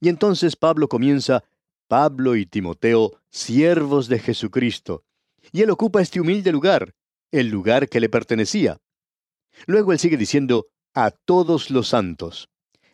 Y 0.00 0.08
entonces 0.08 0.56
Pablo 0.56 0.88
comienza, 0.88 1.44
Pablo 1.88 2.36
y 2.36 2.46
Timoteo, 2.46 3.20
siervos 3.30 4.08
de 4.08 4.18
Jesucristo. 4.18 5.04
Y 5.52 5.60
él 5.60 5.70
ocupa 5.70 6.00
este 6.00 6.20
humilde 6.20 6.52
lugar, 6.52 6.94
el 7.30 7.48
lugar 7.48 7.88
que 7.88 8.00
le 8.00 8.08
pertenecía. 8.08 8.78
Luego 9.66 9.92
él 9.92 9.98
sigue 9.98 10.16
diciendo, 10.16 10.68
a 10.94 11.10
todos 11.10 11.70
los 11.70 11.88
santos. 11.88 12.48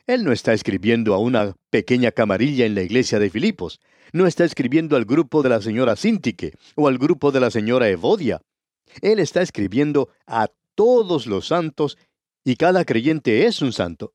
Él 0.08 0.24
no 0.24 0.32
está 0.32 0.54
escribiendo 0.54 1.12
a 1.12 1.18
una 1.18 1.54
pequeña 1.68 2.12
camarilla 2.12 2.64
en 2.64 2.74
la 2.74 2.80
iglesia 2.82 3.18
de 3.18 3.28
Filipos. 3.28 3.78
No 4.14 4.26
está 4.26 4.46
escribiendo 4.46 4.96
al 4.96 5.04
grupo 5.04 5.42
de 5.42 5.50
la 5.50 5.60
señora 5.60 5.96
Sintique 5.96 6.54
o 6.76 6.88
al 6.88 6.96
grupo 6.96 7.30
de 7.30 7.40
la 7.40 7.50
señora 7.50 7.90
Evodia. 7.90 8.40
Él 9.02 9.18
está 9.18 9.42
escribiendo 9.42 10.08
a 10.26 10.48
todos 10.74 11.26
los 11.26 11.48
santos 11.48 11.98
y 12.42 12.56
cada 12.56 12.86
creyente 12.86 13.44
es 13.44 13.60
un 13.60 13.74
santo. 13.74 14.14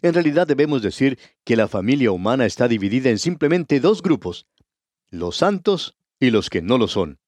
En 0.00 0.14
realidad 0.14 0.46
debemos 0.46 0.80
decir 0.80 1.18
que 1.44 1.54
la 1.54 1.68
familia 1.68 2.12
humana 2.12 2.46
está 2.46 2.66
dividida 2.66 3.10
en 3.10 3.18
simplemente 3.18 3.78
dos 3.78 4.02
grupos, 4.02 4.46
los 5.10 5.36
santos 5.36 5.98
y 6.18 6.30
los 6.30 6.48
que 6.48 6.62
no 6.62 6.78
lo 6.78 6.88
son. 6.88 7.18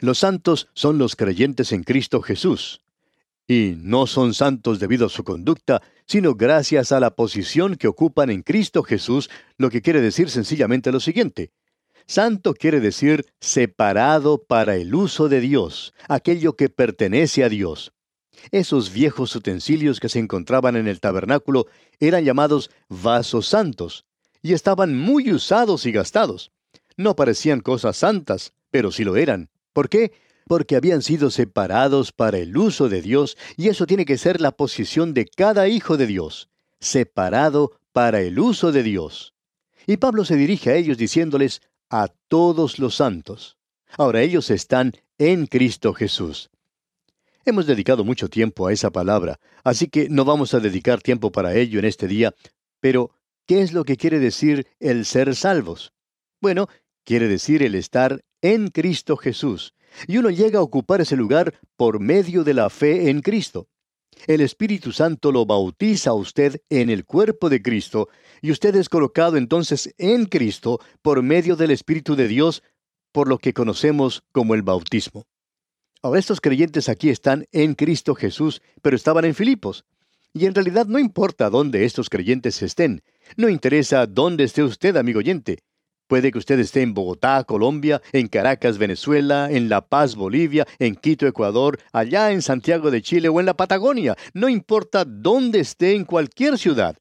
Los 0.00 0.18
santos 0.18 0.68
son 0.74 0.98
los 0.98 1.16
creyentes 1.16 1.72
en 1.72 1.82
Cristo 1.82 2.20
Jesús, 2.20 2.82
y 3.46 3.72
no 3.78 4.06
son 4.06 4.34
santos 4.34 4.78
debido 4.78 5.06
a 5.06 5.08
su 5.08 5.24
conducta, 5.24 5.80
sino 6.08 6.34
gracias 6.34 6.90
a 6.90 7.00
la 7.00 7.14
posición 7.14 7.76
que 7.76 7.86
ocupan 7.86 8.30
en 8.30 8.42
Cristo 8.42 8.82
Jesús, 8.82 9.30
lo 9.58 9.70
que 9.70 9.82
quiere 9.82 10.00
decir 10.00 10.30
sencillamente 10.30 10.90
lo 10.90 11.00
siguiente. 11.00 11.52
Santo 12.06 12.54
quiere 12.54 12.80
decir 12.80 13.26
separado 13.38 14.42
para 14.42 14.76
el 14.76 14.94
uso 14.94 15.28
de 15.28 15.40
Dios, 15.40 15.92
aquello 16.08 16.56
que 16.56 16.70
pertenece 16.70 17.44
a 17.44 17.50
Dios. 17.50 17.92
Esos 18.50 18.90
viejos 18.92 19.36
utensilios 19.36 20.00
que 20.00 20.08
se 20.08 20.18
encontraban 20.18 20.76
en 20.76 20.88
el 20.88 21.00
tabernáculo 21.00 21.66
eran 22.00 22.24
llamados 22.24 22.70
vasos 22.88 23.46
santos, 23.46 24.06
y 24.40 24.54
estaban 24.54 24.96
muy 24.96 25.30
usados 25.30 25.84
y 25.84 25.92
gastados. 25.92 26.52
No 26.96 27.16
parecían 27.16 27.60
cosas 27.60 27.98
santas, 27.98 28.54
pero 28.70 28.90
sí 28.90 29.04
lo 29.04 29.16
eran. 29.16 29.50
¿Por 29.74 29.90
qué? 29.90 30.12
Porque 30.48 30.76
habían 30.76 31.02
sido 31.02 31.30
separados 31.30 32.10
para 32.10 32.38
el 32.38 32.56
uso 32.56 32.88
de 32.88 33.02
Dios, 33.02 33.36
y 33.56 33.68
eso 33.68 33.86
tiene 33.86 34.04
que 34.04 34.18
ser 34.18 34.40
la 34.40 34.52
posición 34.52 35.14
de 35.14 35.26
cada 35.26 35.68
hijo 35.68 35.96
de 35.96 36.06
Dios, 36.06 36.48
separado 36.80 37.78
para 37.92 38.20
el 38.20 38.38
uso 38.40 38.72
de 38.72 38.82
Dios. 38.82 39.34
Y 39.86 39.98
Pablo 39.98 40.24
se 40.24 40.36
dirige 40.36 40.70
a 40.70 40.76
ellos 40.76 40.98
diciéndoles, 40.98 41.62
a 41.90 42.08
todos 42.28 42.78
los 42.78 42.96
santos. 42.96 43.56
Ahora 43.96 44.22
ellos 44.22 44.50
están 44.50 44.92
en 45.18 45.46
Cristo 45.46 45.94
Jesús. 45.94 46.50
Hemos 47.44 47.66
dedicado 47.66 48.04
mucho 48.04 48.28
tiempo 48.28 48.66
a 48.66 48.72
esa 48.72 48.90
palabra, 48.90 49.40
así 49.64 49.88
que 49.88 50.08
no 50.10 50.24
vamos 50.24 50.52
a 50.52 50.60
dedicar 50.60 51.00
tiempo 51.00 51.32
para 51.32 51.54
ello 51.54 51.78
en 51.78 51.86
este 51.86 52.06
día, 52.06 52.34
pero 52.80 53.10
¿qué 53.46 53.62
es 53.62 53.72
lo 53.72 53.84
que 53.84 53.96
quiere 53.96 54.18
decir 54.18 54.66
el 54.80 55.06
ser 55.06 55.34
salvos? 55.34 55.92
Bueno, 56.40 56.68
quiere 57.04 57.26
decir 57.26 57.62
el 57.62 57.74
estar 57.74 58.20
en 58.42 58.68
Cristo 58.68 59.16
Jesús, 59.16 59.72
y 60.06 60.18
uno 60.18 60.30
llega 60.30 60.58
a 60.58 60.62
ocupar 60.62 61.00
ese 61.00 61.16
lugar 61.16 61.54
por 61.76 62.00
medio 62.00 62.44
de 62.44 62.54
la 62.54 62.70
fe 62.70 63.10
en 63.10 63.20
Cristo. 63.20 63.68
El 64.26 64.40
Espíritu 64.40 64.92
Santo 64.92 65.30
lo 65.32 65.46
bautiza 65.46 66.10
a 66.10 66.14
usted 66.14 66.60
en 66.68 66.90
el 66.90 67.04
cuerpo 67.04 67.48
de 67.48 67.62
Cristo, 67.62 68.08
y 68.42 68.50
usted 68.50 68.74
es 68.76 68.88
colocado 68.88 69.36
entonces 69.36 69.94
en 69.98 70.26
Cristo 70.26 70.80
por 71.02 71.22
medio 71.22 71.56
del 71.56 71.70
Espíritu 71.70 72.16
de 72.16 72.28
Dios, 72.28 72.62
por 73.12 73.28
lo 73.28 73.38
que 73.38 73.52
conocemos 73.52 74.24
como 74.32 74.54
el 74.54 74.62
bautismo. 74.62 75.26
Ahora, 76.02 76.20
estos 76.20 76.40
creyentes 76.40 76.88
aquí 76.88 77.10
están 77.10 77.46
en 77.52 77.74
Cristo 77.74 78.14
Jesús, 78.14 78.62
pero 78.82 78.96
estaban 78.96 79.24
en 79.24 79.34
Filipos. 79.34 79.84
Y 80.32 80.46
en 80.46 80.54
realidad 80.54 80.86
no 80.86 80.98
importa 80.98 81.50
dónde 81.50 81.84
estos 81.84 82.10
creyentes 82.10 82.62
estén, 82.62 83.02
no 83.36 83.48
interesa 83.48 84.06
dónde 84.06 84.44
esté 84.44 84.62
usted, 84.62 84.96
amigo 84.96 85.18
oyente. 85.18 85.58
Puede 86.08 86.32
que 86.32 86.38
usted 86.38 86.58
esté 86.58 86.80
en 86.80 86.94
Bogotá, 86.94 87.44
Colombia, 87.44 88.00
en 88.12 88.28
Caracas, 88.28 88.78
Venezuela, 88.78 89.48
en 89.50 89.68
La 89.68 89.82
Paz, 89.82 90.16
Bolivia, 90.16 90.66
en 90.78 90.96
Quito, 90.96 91.26
Ecuador, 91.26 91.78
allá 91.92 92.32
en 92.32 92.40
Santiago 92.40 92.90
de 92.90 93.02
Chile 93.02 93.28
o 93.28 93.38
en 93.40 93.46
la 93.46 93.54
Patagonia. 93.54 94.16
No 94.32 94.48
importa 94.48 95.04
dónde 95.04 95.60
esté 95.60 95.94
en 95.94 96.06
cualquier 96.06 96.56
ciudad. 96.56 96.96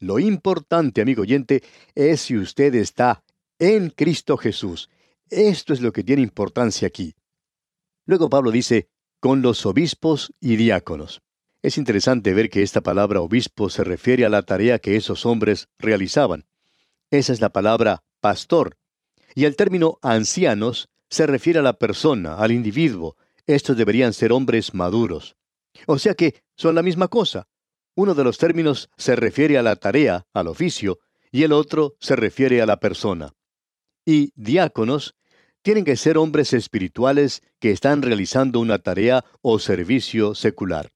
Lo 0.00 0.18
importante, 0.18 1.00
amigo 1.00 1.22
oyente, 1.22 1.62
es 1.94 2.22
si 2.22 2.36
usted 2.36 2.74
está 2.74 3.22
en 3.60 3.90
Cristo 3.90 4.36
Jesús. 4.36 4.90
Esto 5.28 5.72
es 5.72 5.80
lo 5.80 5.92
que 5.92 6.02
tiene 6.02 6.22
importancia 6.22 6.88
aquí. 6.88 7.14
Luego 8.04 8.28
Pablo 8.28 8.50
dice, 8.50 8.88
con 9.20 9.42
los 9.42 9.64
obispos 9.64 10.32
y 10.40 10.56
diáconos. 10.56 11.22
Es 11.62 11.78
interesante 11.78 12.34
ver 12.34 12.50
que 12.50 12.62
esta 12.62 12.80
palabra 12.80 13.20
obispo 13.20 13.70
se 13.70 13.84
refiere 13.84 14.24
a 14.24 14.28
la 14.28 14.42
tarea 14.42 14.80
que 14.80 14.96
esos 14.96 15.24
hombres 15.24 15.68
realizaban. 15.78 16.46
Esa 17.10 17.32
es 17.32 17.40
la 17.40 17.50
palabra 17.50 18.04
pastor. 18.20 18.76
Y 19.34 19.44
el 19.44 19.56
término 19.56 19.98
ancianos 20.02 20.88
se 21.08 21.26
refiere 21.26 21.58
a 21.58 21.62
la 21.62 21.74
persona, 21.74 22.36
al 22.36 22.52
individuo. 22.52 23.16
Estos 23.46 23.76
deberían 23.76 24.12
ser 24.12 24.32
hombres 24.32 24.74
maduros. 24.74 25.36
O 25.86 25.98
sea 25.98 26.14
que 26.14 26.42
son 26.56 26.74
la 26.74 26.82
misma 26.82 27.08
cosa. 27.08 27.48
Uno 27.96 28.14
de 28.14 28.24
los 28.24 28.38
términos 28.38 28.90
se 28.96 29.16
refiere 29.16 29.58
a 29.58 29.62
la 29.62 29.76
tarea, 29.76 30.26
al 30.32 30.46
oficio, 30.46 31.00
y 31.32 31.42
el 31.42 31.52
otro 31.52 31.96
se 32.00 32.16
refiere 32.16 32.62
a 32.62 32.66
la 32.66 32.78
persona. 32.78 33.34
Y 34.04 34.32
diáconos 34.36 35.16
tienen 35.62 35.84
que 35.84 35.96
ser 35.96 36.16
hombres 36.16 36.52
espirituales 36.52 37.42
que 37.58 37.70
están 37.70 38.02
realizando 38.02 38.60
una 38.60 38.78
tarea 38.78 39.24
o 39.42 39.58
servicio 39.58 40.34
secular. 40.34 40.90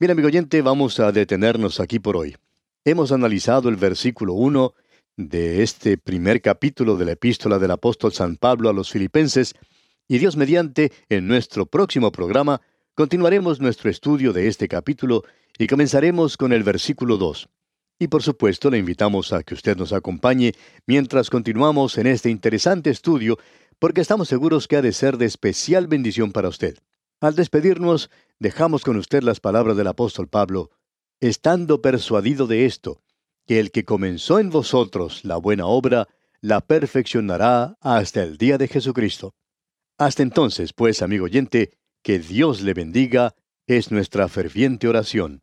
Bien, 0.00 0.10
amigo 0.10 0.28
oyente, 0.28 0.62
vamos 0.62 0.98
a 1.00 1.12
detenernos 1.12 1.80
aquí 1.80 1.98
por 1.98 2.16
hoy. 2.16 2.36
Hemos 2.84 3.12
analizado 3.12 3.68
el 3.68 3.76
versículo 3.76 4.32
1 4.34 4.74
de 5.18 5.64
este 5.64 5.98
primer 5.98 6.40
capítulo 6.40 6.96
de 6.96 7.04
la 7.04 7.12
epístola 7.12 7.58
del 7.58 7.72
apóstol 7.72 8.12
San 8.12 8.36
Pablo 8.36 8.70
a 8.70 8.72
los 8.72 8.90
filipenses, 8.90 9.54
y 10.06 10.18
Dios 10.18 10.36
mediante, 10.36 10.92
en 11.08 11.26
nuestro 11.26 11.66
próximo 11.66 12.12
programa, 12.12 12.62
continuaremos 12.94 13.60
nuestro 13.60 13.90
estudio 13.90 14.32
de 14.32 14.46
este 14.46 14.68
capítulo 14.68 15.24
y 15.58 15.66
comenzaremos 15.66 16.36
con 16.36 16.52
el 16.52 16.62
versículo 16.62 17.16
2. 17.16 17.48
Y 17.98 18.06
por 18.06 18.22
supuesto 18.22 18.70
le 18.70 18.78
invitamos 18.78 19.32
a 19.32 19.42
que 19.42 19.54
usted 19.54 19.76
nos 19.76 19.92
acompañe 19.92 20.54
mientras 20.86 21.30
continuamos 21.30 21.98
en 21.98 22.06
este 22.06 22.30
interesante 22.30 22.90
estudio 22.90 23.38
porque 23.80 24.00
estamos 24.00 24.28
seguros 24.28 24.68
que 24.68 24.76
ha 24.76 24.82
de 24.82 24.92
ser 24.92 25.18
de 25.18 25.26
especial 25.26 25.88
bendición 25.88 26.30
para 26.30 26.48
usted. 26.48 26.78
Al 27.20 27.34
despedirnos, 27.34 28.08
dejamos 28.38 28.84
con 28.84 28.96
usted 28.96 29.24
las 29.24 29.40
palabras 29.40 29.76
del 29.76 29.88
apóstol 29.88 30.28
Pablo, 30.28 30.70
estando 31.20 31.82
persuadido 31.82 32.46
de 32.46 32.66
esto, 32.66 33.02
que 33.48 33.58
el 33.58 33.70
que 33.70 33.86
comenzó 33.86 34.38
en 34.40 34.50
vosotros 34.50 35.24
la 35.24 35.38
buena 35.38 35.64
obra, 35.66 36.06
la 36.42 36.60
perfeccionará 36.60 37.78
hasta 37.80 38.22
el 38.22 38.36
día 38.36 38.58
de 38.58 38.68
Jesucristo. 38.68 39.34
Hasta 39.96 40.22
entonces, 40.22 40.74
pues, 40.74 41.00
amigo 41.00 41.24
oyente, 41.24 41.72
que 42.02 42.18
Dios 42.18 42.60
le 42.60 42.74
bendiga, 42.74 43.34
es 43.66 43.90
nuestra 43.90 44.28
ferviente 44.28 44.86
oración. 44.86 45.42